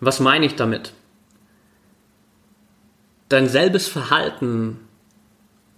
Was 0.00 0.20
meine 0.20 0.46
ich 0.46 0.54
damit? 0.54 0.92
Dein 3.28 3.48
selbes 3.48 3.88
Verhalten 3.88 4.78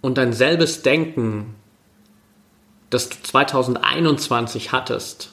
und 0.01 0.17
dein 0.17 0.33
selbes 0.33 0.81
Denken, 0.81 1.55
das 2.89 3.09
du 3.09 3.15
2021 3.23 4.71
hattest, 4.71 5.31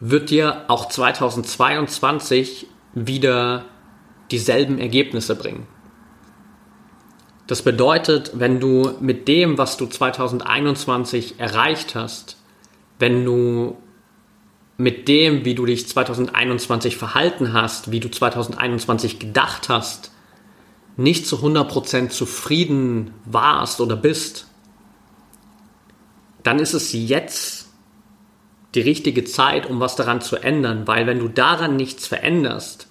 wird 0.00 0.30
dir 0.30 0.64
auch 0.68 0.88
2022 0.88 2.66
wieder 2.94 3.64
dieselben 4.30 4.78
Ergebnisse 4.78 5.36
bringen. 5.36 5.66
Das 7.46 7.62
bedeutet, 7.62 8.32
wenn 8.34 8.58
du 8.58 8.92
mit 9.00 9.28
dem, 9.28 9.58
was 9.58 9.76
du 9.76 9.86
2021 9.86 11.38
erreicht 11.38 11.94
hast, 11.94 12.38
wenn 12.98 13.24
du 13.24 13.76
mit 14.76 15.08
dem, 15.08 15.44
wie 15.44 15.54
du 15.54 15.66
dich 15.66 15.86
2021 15.86 16.96
verhalten 16.96 17.52
hast, 17.52 17.90
wie 17.90 18.00
du 18.00 18.10
2021 18.10 19.18
gedacht 19.18 19.68
hast, 19.68 20.10
nicht 20.96 21.26
zu 21.26 21.36
100% 21.36 22.08
zufrieden 22.08 23.12
warst 23.24 23.80
oder 23.80 23.96
bist, 23.96 24.48
dann 26.42 26.58
ist 26.58 26.74
es 26.74 26.92
jetzt 26.92 27.63
die 28.74 28.80
richtige 28.80 29.24
Zeit, 29.24 29.66
um 29.66 29.80
was 29.80 29.96
daran 29.96 30.20
zu 30.20 30.36
ändern, 30.36 30.86
weil 30.86 31.06
wenn 31.06 31.18
du 31.18 31.28
daran 31.28 31.76
nichts 31.76 32.06
veränderst 32.06 32.88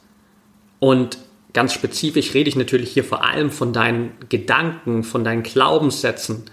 und 0.79 1.17
ganz 1.53 1.73
spezifisch 1.73 2.33
rede 2.33 2.49
ich 2.49 2.55
natürlich 2.55 2.91
hier 2.91 3.03
vor 3.03 3.23
allem 3.23 3.51
von 3.51 3.73
deinen 3.73 4.11
Gedanken, 4.29 5.03
von 5.03 5.23
deinen 5.23 5.43
Glaubenssätzen, 5.43 6.45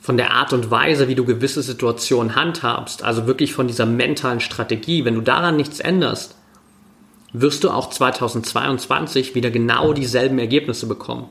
von 0.00 0.16
der 0.16 0.32
Art 0.32 0.52
und 0.52 0.70
Weise, 0.70 1.08
wie 1.08 1.14
du 1.14 1.24
gewisse 1.24 1.62
Situationen 1.62 2.36
handhabst, 2.36 3.02
also 3.02 3.26
wirklich 3.26 3.54
von 3.54 3.66
dieser 3.66 3.86
mentalen 3.86 4.40
Strategie, 4.40 5.04
wenn 5.04 5.14
du 5.14 5.22
daran 5.22 5.56
nichts 5.56 5.80
änderst, 5.80 6.36
wirst 7.32 7.64
du 7.64 7.70
auch 7.70 7.90
2022 7.90 9.34
wieder 9.34 9.50
genau 9.50 9.92
dieselben 9.92 10.38
Ergebnisse 10.38 10.86
bekommen. 10.86 11.28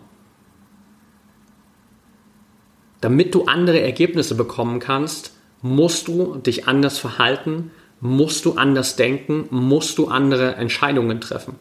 Damit 2.99 3.35
du 3.35 3.45
andere 3.45 3.79
Ergebnisse 3.81 4.35
bekommen 4.35 4.79
kannst, 4.79 5.33
musst 5.63 6.07
du 6.09 6.35
dich 6.35 6.67
anders 6.67 6.99
verhalten, 6.99 7.71
musst 7.99 8.45
du 8.45 8.53
anders 8.53 8.95
denken, 8.95 9.47
musst 9.49 9.97
du 9.97 10.09
andere 10.09 10.55
Entscheidungen 10.55 11.21
treffen. 11.21 11.55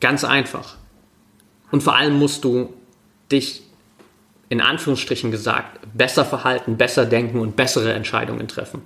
Ganz 0.00 0.24
einfach. 0.24 0.76
Und 1.70 1.82
vor 1.82 1.96
allem 1.96 2.18
musst 2.18 2.44
du 2.44 2.72
dich 3.30 3.62
in 4.48 4.60
Anführungsstrichen 4.60 5.30
gesagt, 5.30 5.80
besser 5.94 6.24
verhalten, 6.24 6.76
besser 6.76 7.04
denken 7.04 7.40
und 7.40 7.56
bessere 7.56 7.92
Entscheidungen 7.92 8.48
treffen. 8.48 8.82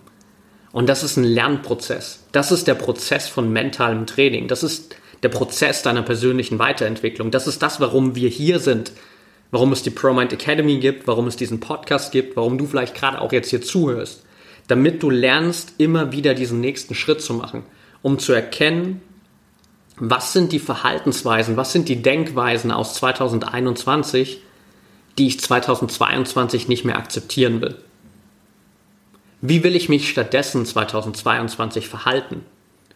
Und 0.72 0.88
das 0.88 1.02
ist 1.02 1.16
ein 1.16 1.24
Lernprozess. 1.24 2.24
Das 2.33 2.52
ist 2.52 2.66
der 2.66 2.74
Prozess 2.74 3.28
von 3.28 3.52
mentalem 3.52 4.07
Training. 4.07 4.48
Das 4.48 4.62
ist 4.62 4.96
der 5.22 5.28
Prozess 5.28 5.83
deiner 5.83 6.02
persönlichen 6.02 6.59
Weiterentwicklung. 6.59 7.31
Das 7.31 7.46
ist 7.46 7.62
das, 7.62 7.81
warum 7.81 8.14
wir 8.14 8.28
hier 8.28 8.59
sind. 8.59 8.92
Warum 9.50 9.72
es 9.72 9.82
die 9.82 9.90
ProMind 9.90 10.32
Academy 10.32 10.78
gibt, 10.78 11.06
warum 11.06 11.26
es 11.26 11.37
diesen 11.37 11.61
Podcast 11.61 12.12
gibt, 12.12 12.37
warum 12.37 12.58
du 12.58 12.66
vielleicht 12.66 12.94
gerade 12.94 13.20
auch 13.20 13.32
jetzt 13.32 13.50
hier 13.50 13.62
zuhörst. 13.62 14.24
Damit 14.66 15.02
du 15.02 15.08
lernst, 15.08 15.74
immer 15.78 16.12
wieder 16.12 16.34
diesen 16.34 16.61
nächsten 16.61 16.94
Schritt 16.94 17.22
zu 17.22 17.32
machen, 17.32 17.62
um 18.02 18.18
zu 18.18 18.32
erkennen, 18.32 19.00
was 19.96 20.32
sind 20.32 20.52
die 20.52 20.58
Verhaltensweisen, 20.58 21.56
was 21.56 21.72
sind 21.72 21.88
die 21.88 22.02
Denkweisen 22.02 22.70
aus 22.70 22.94
2021, 22.94 24.42
die 25.16 25.26
ich 25.26 25.40
2022 25.40 26.68
nicht 26.68 26.84
mehr 26.84 26.98
akzeptieren 26.98 27.61
will. 27.61 27.76
Wie 29.40 29.64
will 29.64 29.74
ich 29.74 29.88
mich 29.88 30.08
stattdessen 30.08 30.66
2022 30.66 31.88
verhalten? 31.88 32.44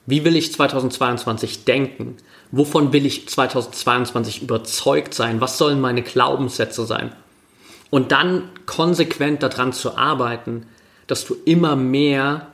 Wie 0.07 0.25
will 0.25 0.37
ich 0.37 0.53
2022 0.53 1.65
denken? 1.65 2.17
Wovon 2.51 2.93
will 2.93 3.07
ich 3.07 3.29
2022 3.29 4.43
überzeugt 4.43 5.15
sein? 5.15 5.41
Was 5.41 5.59
sollen 5.59 5.81
meine 5.81 6.03
Glaubenssätze 6.03 6.85
sein? 6.87 7.13
Und 7.91 8.11
dann 8.11 8.49
konsequent 8.67 9.43
daran 9.43 9.73
zu 9.73 9.97
arbeiten, 9.97 10.67
dass 11.07 11.25
du 11.25 11.37
immer 11.45 11.77
mehr 11.77 12.49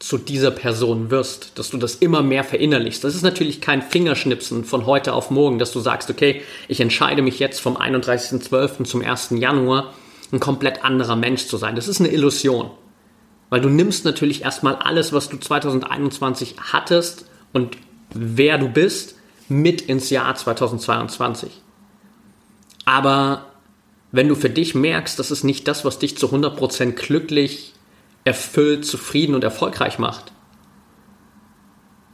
zu 0.00 0.18
dieser 0.18 0.50
Person 0.50 1.10
wirst, 1.10 1.58
dass 1.58 1.70
du 1.70 1.78
das 1.78 1.94
immer 1.94 2.22
mehr 2.22 2.44
verinnerlichst. 2.44 3.02
Das 3.04 3.14
ist 3.14 3.22
natürlich 3.22 3.60
kein 3.60 3.80
Fingerschnipsen 3.80 4.64
von 4.64 4.84
heute 4.84 5.14
auf 5.14 5.30
morgen, 5.30 5.58
dass 5.58 5.72
du 5.72 5.80
sagst, 5.80 6.10
okay, 6.10 6.42
ich 6.68 6.80
entscheide 6.80 7.22
mich 7.22 7.38
jetzt 7.38 7.60
vom 7.60 7.76
31.12. 7.76 8.84
zum 8.84 9.02
1. 9.02 9.30
Januar 9.38 9.94
ein 10.30 10.40
komplett 10.40 10.84
anderer 10.84 11.16
Mensch 11.16 11.46
zu 11.46 11.56
sein. 11.56 11.74
Das 11.74 11.88
ist 11.88 12.00
eine 12.00 12.10
Illusion. 12.10 12.70
Weil 13.54 13.60
du 13.60 13.68
nimmst 13.68 14.04
natürlich 14.04 14.42
erstmal 14.42 14.74
alles, 14.74 15.12
was 15.12 15.28
du 15.28 15.36
2021 15.36 16.56
hattest 16.72 17.26
und 17.52 17.76
wer 18.12 18.58
du 18.58 18.68
bist, 18.68 19.14
mit 19.48 19.80
ins 19.82 20.10
Jahr 20.10 20.34
2022. 20.34 21.62
Aber 22.84 23.44
wenn 24.10 24.26
du 24.26 24.34
für 24.34 24.50
dich 24.50 24.74
merkst, 24.74 25.20
das 25.20 25.30
ist 25.30 25.44
nicht 25.44 25.68
das, 25.68 25.84
was 25.84 26.00
dich 26.00 26.18
zu 26.18 26.34
100% 26.34 26.94
glücklich, 26.94 27.74
erfüllt, 28.24 28.84
zufrieden 28.86 29.36
und 29.36 29.44
erfolgreich 29.44 30.00
macht, 30.00 30.32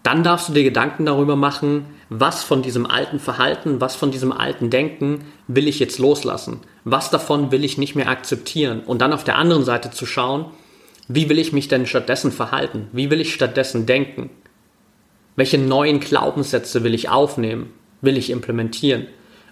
dann 0.02 0.22
darfst 0.22 0.50
du 0.50 0.52
dir 0.52 0.64
Gedanken 0.64 1.06
darüber 1.06 1.36
machen, 1.36 1.86
was 2.10 2.44
von 2.44 2.60
diesem 2.60 2.84
alten 2.84 3.18
Verhalten, 3.18 3.80
was 3.80 3.96
von 3.96 4.10
diesem 4.10 4.32
alten 4.32 4.68
Denken 4.68 5.24
will 5.48 5.68
ich 5.68 5.78
jetzt 5.78 5.98
loslassen? 5.98 6.60
Was 6.84 7.08
davon 7.08 7.50
will 7.50 7.64
ich 7.64 7.78
nicht 7.78 7.94
mehr 7.94 8.10
akzeptieren? 8.10 8.80
Und 8.80 9.00
dann 9.00 9.14
auf 9.14 9.24
der 9.24 9.38
anderen 9.38 9.64
Seite 9.64 9.90
zu 9.90 10.04
schauen, 10.04 10.44
wie 11.12 11.28
will 11.28 11.40
ich 11.40 11.52
mich 11.52 11.66
denn 11.66 11.86
stattdessen 11.86 12.30
verhalten? 12.30 12.86
Wie 12.92 13.10
will 13.10 13.20
ich 13.20 13.34
stattdessen 13.34 13.84
denken? 13.84 14.30
Welche 15.34 15.58
neuen 15.58 15.98
Glaubenssätze 15.98 16.84
will 16.84 16.94
ich 16.94 17.08
aufnehmen? 17.08 17.72
Will 18.00 18.16
ich 18.16 18.30
implementieren? 18.30 19.08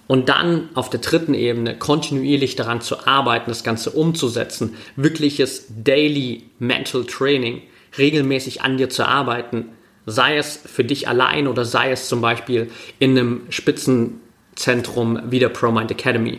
Und 0.07 0.29
dann 0.29 0.69
auf 0.75 0.89
der 0.89 1.01
dritten 1.01 1.35
Ebene 1.35 1.77
kontinuierlich 1.77 2.55
daran 2.55 2.81
zu 2.81 3.09
arbeiten, 3.09 3.51
das 3.51 3.65
Ganze 3.65 3.91
umzusetzen, 3.91 4.77
wirkliches 4.95 5.67
Daily 5.83 6.45
Mental 6.61 7.05
Training, 7.05 7.63
regelmäßig 7.99 8.63
an 8.63 8.77
dir 8.77 8.89
zu 8.89 9.05
arbeiten, 9.05 9.71
sei 10.07 10.37
es 10.37 10.61
für 10.65 10.85
dich 10.85 11.09
allein 11.09 11.49
oder 11.49 11.65
sei 11.65 11.91
es 11.91 12.09
zum 12.09 12.21
Beispiel 12.21 12.71
in 13.01 13.19
einem 13.19 13.43
Spitzenzentrum 13.49 15.23
wie 15.29 15.41
der 15.41 15.49
ProMind 15.49 15.91
Academy. 15.91 16.39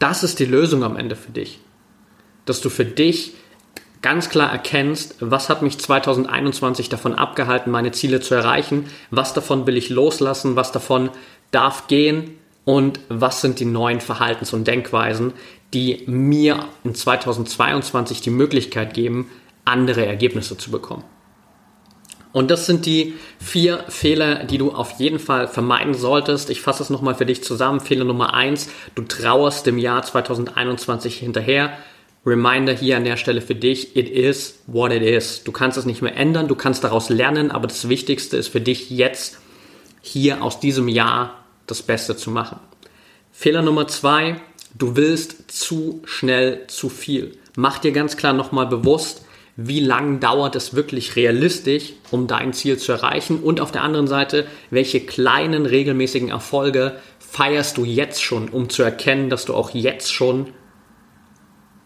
Das 0.00 0.24
ist 0.24 0.40
die 0.40 0.44
Lösung 0.44 0.82
am 0.82 0.96
Ende 0.96 1.14
für 1.14 1.30
dich. 1.30 1.60
Dass 2.46 2.60
du 2.60 2.68
für 2.68 2.84
dich 2.84 3.34
ganz 4.02 4.30
klar 4.30 4.50
erkennst, 4.50 5.16
was 5.20 5.48
hat 5.48 5.62
mich 5.62 5.78
2021 5.78 6.88
davon 6.88 7.14
abgehalten, 7.14 7.70
meine 7.70 7.92
Ziele 7.92 8.20
zu 8.20 8.34
erreichen, 8.34 8.86
was 9.10 9.34
davon 9.34 9.66
will 9.66 9.76
ich 9.76 9.90
loslassen, 9.90 10.56
was 10.56 10.72
davon 10.72 11.10
darf 11.50 11.86
gehen 11.86 12.38
und 12.64 13.00
was 13.08 13.40
sind 13.40 13.60
die 13.60 13.64
neuen 13.64 14.00
Verhaltens- 14.00 14.52
und 14.52 14.66
Denkweisen, 14.66 15.32
die 15.74 16.04
mir 16.06 16.66
in 16.84 16.94
2022 16.94 18.20
die 18.20 18.30
Möglichkeit 18.30 18.94
geben, 18.94 19.30
andere 19.64 20.06
Ergebnisse 20.06 20.56
zu 20.56 20.70
bekommen. 20.70 21.04
Und 22.32 22.50
das 22.50 22.66
sind 22.66 22.86
die 22.86 23.14
vier 23.40 23.84
Fehler, 23.88 24.44
die 24.44 24.58
du 24.58 24.70
auf 24.70 25.00
jeden 25.00 25.18
Fall 25.18 25.48
vermeiden 25.48 25.94
solltest. 25.94 26.48
Ich 26.50 26.60
fasse 26.60 26.82
es 26.82 26.90
nochmal 26.90 27.16
für 27.16 27.26
dich 27.26 27.42
zusammen. 27.42 27.80
Fehler 27.80 28.04
Nummer 28.04 28.34
eins, 28.34 28.70
du 28.94 29.02
trauerst 29.02 29.66
dem 29.66 29.78
Jahr 29.78 30.02
2021 30.02 31.18
hinterher. 31.18 31.72
Reminder 32.24 32.74
hier 32.74 32.98
an 32.98 33.04
der 33.04 33.16
Stelle 33.16 33.40
für 33.40 33.54
dich, 33.54 33.96
it 33.96 34.08
is 34.08 34.58
what 34.66 34.92
it 34.92 35.02
is. 35.02 35.42
Du 35.42 35.52
kannst 35.52 35.78
es 35.78 35.86
nicht 35.86 36.02
mehr 36.02 36.16
ändern, 36.16 36.48
du 36.48 36.54
kannst 36.54 36.84
daraus 36.84 37.08
lernen, 37.08 37.50
aber 37.50 37.66
das 37.66 37.88
Wichtigste 37.88 38.36
ist 38.36 38.48
für 38.48 38.60
dich 38.60 38.90
jetzt 38.90 39.38
hier 40.02 40.42
aus 40.42 40.60
diesem 40.60 40.88
Jahr 40.88 41.44
das 41.66 41.82
Beste 41.82 42.16
zu 42.16 42.30
machen. 42.30 42.60
Fehler 43.32 43.62
Nummer 43.62 43.88
zwei, 43.88 44.36
du 44.74 44.96
willst 44.96 45.50
zu 45.50 46.02
schnell 46.04 46.66
zu 46.66 46.90
viel. 46.90 47.38
Mach 47.56 47.78
dir 47.78 47.92
ganz 47.92 48.18
klar 48.18 48.34
nochmal 48.34 48.66
bewusst, 48.66 49.24
wie 49.56 49.80
lang 49.80 50.20
dauert 50.20 50.56
es 50.56 50.74
wirklich 50.74 51.16
realistisch, 51.16 51.94
um 52.10 52.26
dein 52.26 52.52
Ziel 52.52 52.78
zu 52.78 52.92
erreichen 52.92 53.40
und 53.40 53.60
auf 53.60 53.72
der 53.72 53.82
anderen 53.82 54.06
Seite, 54.06 54.46
welche 54.70 55.00
kleinen 55.00 55.66
regelmäßigen 55.66 56.28
Erfolge 56.28 56.96
feierst 57.18 57.76
du 57.76 57.84
jetzt 57.84 58.22
schon, 58.22 58.48
um 58.48 58.68
zu 58.68 58.82
erkennen, 58.82 59.30
dass 59.30 59.44
du 59.44 59.54
auch 59.54 59.70
jetzt 59.70 60.12
schon 60.12 60.48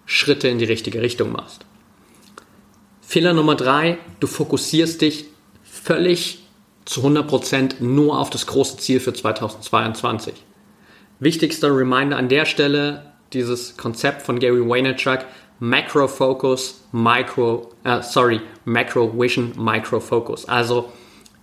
Schritte 0.06 0.48
in 0.48 0.58
die 0.58 0.64
richtige 0.64 1.00
Richtung 1.00 1.32
machst. 1.32 1.64
Fehler 3.00 3.32
Nummer 3.32 3.54
drei, 3.54 3.98
du 4.20 4.26
fokussierst 4.26 5.00
dich 5.00 5.26
völlig 5.62 6.44
zu 6.84 7.02
100% 7.02 7.82
nur 7.82 8.18
auf 8.18 8.30
das 8.30 8.46
große 8.46 8.78
Ziel 8.78 9.00
für 9.00 9.12
2022. 9.12 10.34
Wichtigster 11.20 11.74
Reminder 11.74 12.16
an 12.16 12.28
der 12.28 12.44
Stelle, 12.44 13.12
dieses 13.32 13.76
Konzept 13.76 14.22
von 14.22 14.38
Gary 14.38 14.66
Vaynerchuk, 14.68 15.20
Macro 15.60 16.08
Focus, 16.08 16.84
Micro, 16.92 17.70
äh, 17.84 18.02
sorry, 18.02 18.40
Macro 18.64 19.12
Vision, 19.16 19.52
Micro 19.56 20.00
Focus. 20.00 20.46
Also 20.46 20.92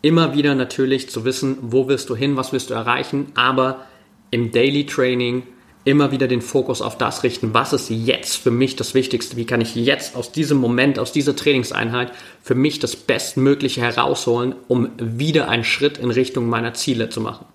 immer 0.02 0.36
wieder 0.36 0.56
natürlich 0.56 1.10
zu 1.10 1.26
wissen, 1.26 1.58
wo 1.62 1.88
willst 1.88 2.10
du 2.10 2.15
hin, 2.15 2.36
was 2.36 2.52
willst 2.52 2.69
du 2.69 2.74
erreichen, 2.74 3.32
aber 3.36 3.86
im 4.30 4.52
Daily 4.52 4.86
Training 4.86 5.43
immer 5.84 6.12
wieder 6.12 6.28
den 6.28 6.41
Fokus 6.41 6.82
auf 6.82 6.98
das 6.98 7.24
richten, 7.24 7.54
was 7.54 7.74
ist 7.74 7.89
jetzt 7.89 8.38
für 8.38 8.52
mich 8.52 8.76
das 8.76 8.94
Wichtigste, 8.94 9.36
wie 9.36 9.46
kann 9.46 9.62
ich 9.62 9.76
jetzt 9.76 10.15
aus 10.15 10.32
diesem 10.32 10.60
Moment, 10.60 11.00
aus 11.00 11.12
dieser 11.12 11.36
Trainingseinheit 11.36 12.12
für 12.44 12.56
mich 12.56 12.80
das 12.80 12.96
Bestmögliche 12.96 13.82
herausholen, 13.82 14.56
um 14.67 14.89
wieder 14.98 15.50
einen 15.50 15.63
Schritt 15.63 15.98
in 15.98 16.12
Richtung 16.12 16.48
meiner 16.48 16.74
Ziele 16.74 17.10
zu 17.10 17.22
machen. 17.22 17.46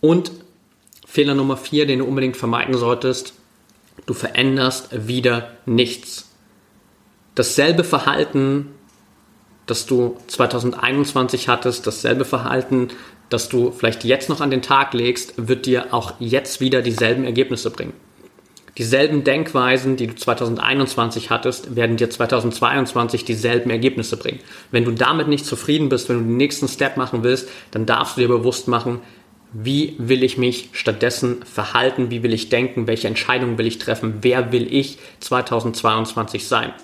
Und 0.00 0.30
Fehler 1.06 1.34
Nummer 1.34 1.56
vier, 1.56 1.86
den 1.86 2.00
du 2.00 2.04
unbedingt 2.04 2.36
vermeiden 2.36 2.76
solltest, 2.76 3.34
du 4.06 4.14
veränderst 4.14 5.06
wieder 5.08 5.52
nichts. 5.64 6.28
Dasselbe 7.34 7.84
Verhalten, 7.84 8.68
das 9.66 9.86
du 9.86 10.16
2021 10.26 11.48
hattest, 11.48 11.86
dasselbe 11.86 12.24
Verhalten, 12.24 12.88
das 13.28 13.48
du 13.48 13.72
vielleicht 13.72 14.04
jetzt 14.04 14.28
noch 14.28 14.40
an 14.40 14.50
den 14.50 14.62
Tag 14.62 14.94
legst, 14.94 15.34
wird 15.36 15.66
dir 15.66 15.92
auch 15.92 16.14
jetzt 16.20 16.60
wieder 16.60 16.82
dieselben 16.82 17.24
Ergebnisse 17.24 17.70
bringen. 17.70 17.92
Dieselben 18.78 19.24
Denkweisen, 19.24 19.96
die 19.96 20.06
du 20.06 20.14
2021 20.14 21.30
hattest, 21.30 21.76
werden 21.76 21.96
dir 21.96 22.10
2022 22.10 23.24
dieselben 23.24 23.70
Ergebnisse 23.70 24.18
bringen. 24.18 24.40
Wenn 24.70 24.84
du 24.84 24.90
damit 24.90 25.28
nicht 25.28 25.46
zufrieden 25.46 25.88
bist, 25.88 26.08
wenn 26.08 26.18
du 26.18 26.24
den 26.24 26.36
nächsten 26.36 26.68
Step 26.68 26.98
machen 26.98 27.22
willst, 27.22 27.48
dann 27.70 27.86
darfst 27.86 28.16
du 28.16 28.20
dir 28.20 28.28
bewusst 28.28 28.68
machen, 28.68 29.00
wie 29.52 29.94
will 29.98 30.22
ich 30.22 30.36
mich 30.36 30.68
stattdessen 30.72 31.42
verhalten, 31.44 32.10
wie 32.10 32.22
will 32.22 32.34
ich 32.34 32.50
denken, 32.50 32.86
welche 32.86 33.08
Entscheidungen 33.08 33.56
will 33.56 33.66
ich 33.66 33.78
treffen, 33.78 34.18
wer 34.20 34.52
will 34.52 34.70
ich 34.70 34.98
2022 35.20 36.46
sein. 36.46 36.74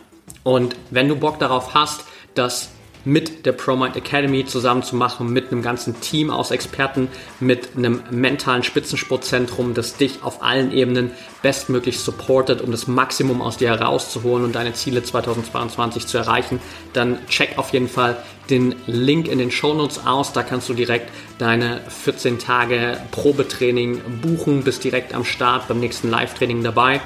Und 0.44 0.74
wenn 0.90 1.08
du 1.08 1.16
Bock 1.16 1.38
darauf 1.38 1.74
hast, 1.74 2.04
dass 2.34 2.70
mit 3.04 3.46
der 3.46 3.52
ProMind 3.52 3.96
Academy 3.96 4.44
zusammen 4.44 4.82
zu 4.82 4.96
machen, 4.96 5.32
mit 5.32 5.50
einem 5.50 5.62
ganzen 5.62 6.00
Team 6.00 6.30
aus 6.30 6.50
Experten, 6.50 7.08
mit 7.40 7.76
einem 7.76 8.02
mentalen 8.10 8.62
Spitzensportzentrum, 8.62 9.74
das 9.74 9.96
dich 9.96 10.22
auf 10.22 10.42
allen 10.42 10.72
Ebenen 10.72 11.10
bestmöglich 11.42 11.98
supportet, 11.98 12.60
um 12.60 12.70
das 12.70 12.86
Maximum 12.86 13.42
aus 13.42 13.56
dir 13.56 13.68
herauszuholen 13.68 14.44
und 14.44 14.54
deine 14.54 14.74
Ziele 14.74 15.02
2022 15.02 16.06
zu 16.06 16.18
erreichen, 16.18 16.60
dann 16.92 17.18
check 17.26 17.58
auf 17.58 17.72
jeden 17.72 17.88
Fall 17.88 18.16
den 18.50 18.74
Link 18.86 19.28
in 19.28 19.38
den 19.38 19.50
Show 19.50 19.74
Notes 19.74 20.04
aus. 20.06 20.32
Da 20.32 20.42
kannst 20.42 20.68
du 20.68 20.74
direkt 20.74 21.10
deine 21.38 21.80
14 21.88 22.38
Tage 22.38 22.98
Probetraining 23.10 24.00
buchen, 24.20 24.62
bist 24.62 24.84
direkt 24.84 25.14
am 25.14 25.24
Start 25.24 25.68
beim 25.68 25.80
nächsten 25.80 26.10
Live-Training 26.10 26.62
dabei. 26.62 27.00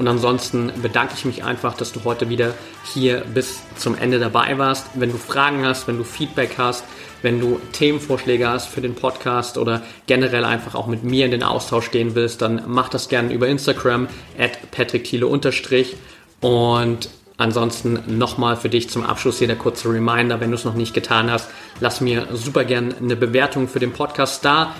Und 0.00 0.08
ansonsten 0.08 0.72
bedanke 0.80 1.12
ich 1.14 1.26
mich 1.26 1.44
einfach, 1.44 1.76
dass 1.76 1.92
du 1.92 2.04
heute 2.04 2.30
wieder 2.30 2.54
hier 2.94 3.22
bis 3.34 3.60
zum 3.76 3.94
Ende 3.98 4.18
dabei 4.18 4.56
warst. 4.56 4.86
Wenn 4.94 5.12
du 5.12 5.18
Fragen 5.18 5.66
hast, 5.66 5.88
wenn 5.88 5.98
du 5.98 6.04
Feedback 6.04 6.54
hast, 6.56 6.84
wenn 7.20 7.38
du 7.38 7.60
Themenvorschläge 7.72 8.48
hast 8.48 8.68
für 8.68 8.80
den 8.80 8.94
Podcast 8.94 9.58
oder 9.58 9.82
generell 10.06 10.46
einfach 10.46 10.74
auch 10.74 10.86
mit 10.86 11.04
mir 11.04 11.26
in 11.26 11.30
den 11.30 11.42
Austausch 11.42 11.90
gehen 11.90 12.14
willst, 12.14 12.40
dann 12.40 12.62
mach 12.66 12.88
das 12.88 13.10
gerne 13.10 13.30
über 13.34 13.46
Instagram 13.46 14.08
at 14.38 14.70
patrickthiele 14.70 15.26
und 15.26 17.10
Ansonsten 17.36 18.18
nochmal 18.18 18.54
für 18.56 18.68
dich 18.68 18.90
zum 18.90 19.02
Abschluss 19.02 19.38
hier 19.38 19.46
der 19.46 19.56
kurze 19.56 19.88
Reminder, 19.88 20.40
wenn 20.40 20.50
du 20.50 20.56
es 20.56 20.66
noch 20.66 20.74
nicht 20.74 20.92
getan 20.92 21.30
hast, 21.30 21.48
lass 21.80 22.02
mir 22.02 22.26
super 22.34 22.64
gerne 22.64 22.94
eine 22.98 23.16
Bewertung 23.16 23.66
für 23.66 23.78
den 23.78 23.94
Podcast 23.94 24.44
da. 24.44 24.74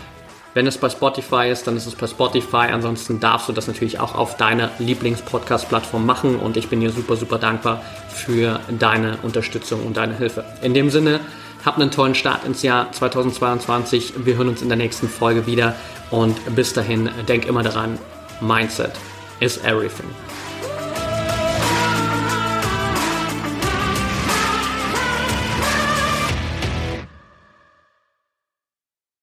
Wenn 0.52 0.66
es 0.66 0.78
bei 0.78 0.90
Spotify 0.90 1.48
ist, 1.48 1.66
dann 1.66 1.76
ist 1.76 1.86
es 1.86 1.94
bei 1.94 2.08
Spotify. 2.08 2.68
Ansonsten 2.72 3.20
darfst 3.20 3.48
du 3.48 3.52
das 3.52 3.68
natürlich 3.68 4.00
auch 4.00 4.16
auf 4.16 4.36
deiner 4.36 4.70
Lieblings-Podcast-Plattform 4.78 6.04
machen 6.04 6.36
und 6.36 6.56
ich 6.56 6.68
bin 6.68 6.80
dir 6.80 6.90
super, 6.90 7.16
super 7.16 7.38
dankbar 7.38 7.82
für 8.08 8.58
deine 8.78 9.18
Unterstützung 9.22 9.86
und 9.86 9.96
deine 9.96 10.16
Hilfe. 10.16 10.44
In 10.62 10.74
dem 10.74 10.90
Sinne, 10.90 11.20
hab 11.64 11.76
einen 11.76 11.90
tollen 11.90 12.14
Start 12.14 12.44
ins 12.44 12.62
Jahr 12.62 12.90
2022. 12.90 14.14
Wir 14.24 14.36
hören 14.36 14.48
uns 14.48 14.62
in 14.62 14.68
der 14.68 14.78
nächsten 14.78 15.08
Folge 15.08 15.46
wieder 15.46 15.76
und 16.10 16.36
bis 16.56 16.72
dahin, 16.72 17.10
denk 17.28 17.46
immer 17.46 17.62
daran, 17.62 17.98
Mindset 18.40 18.92
is 19.40 19.58
everything. 19.58 20.08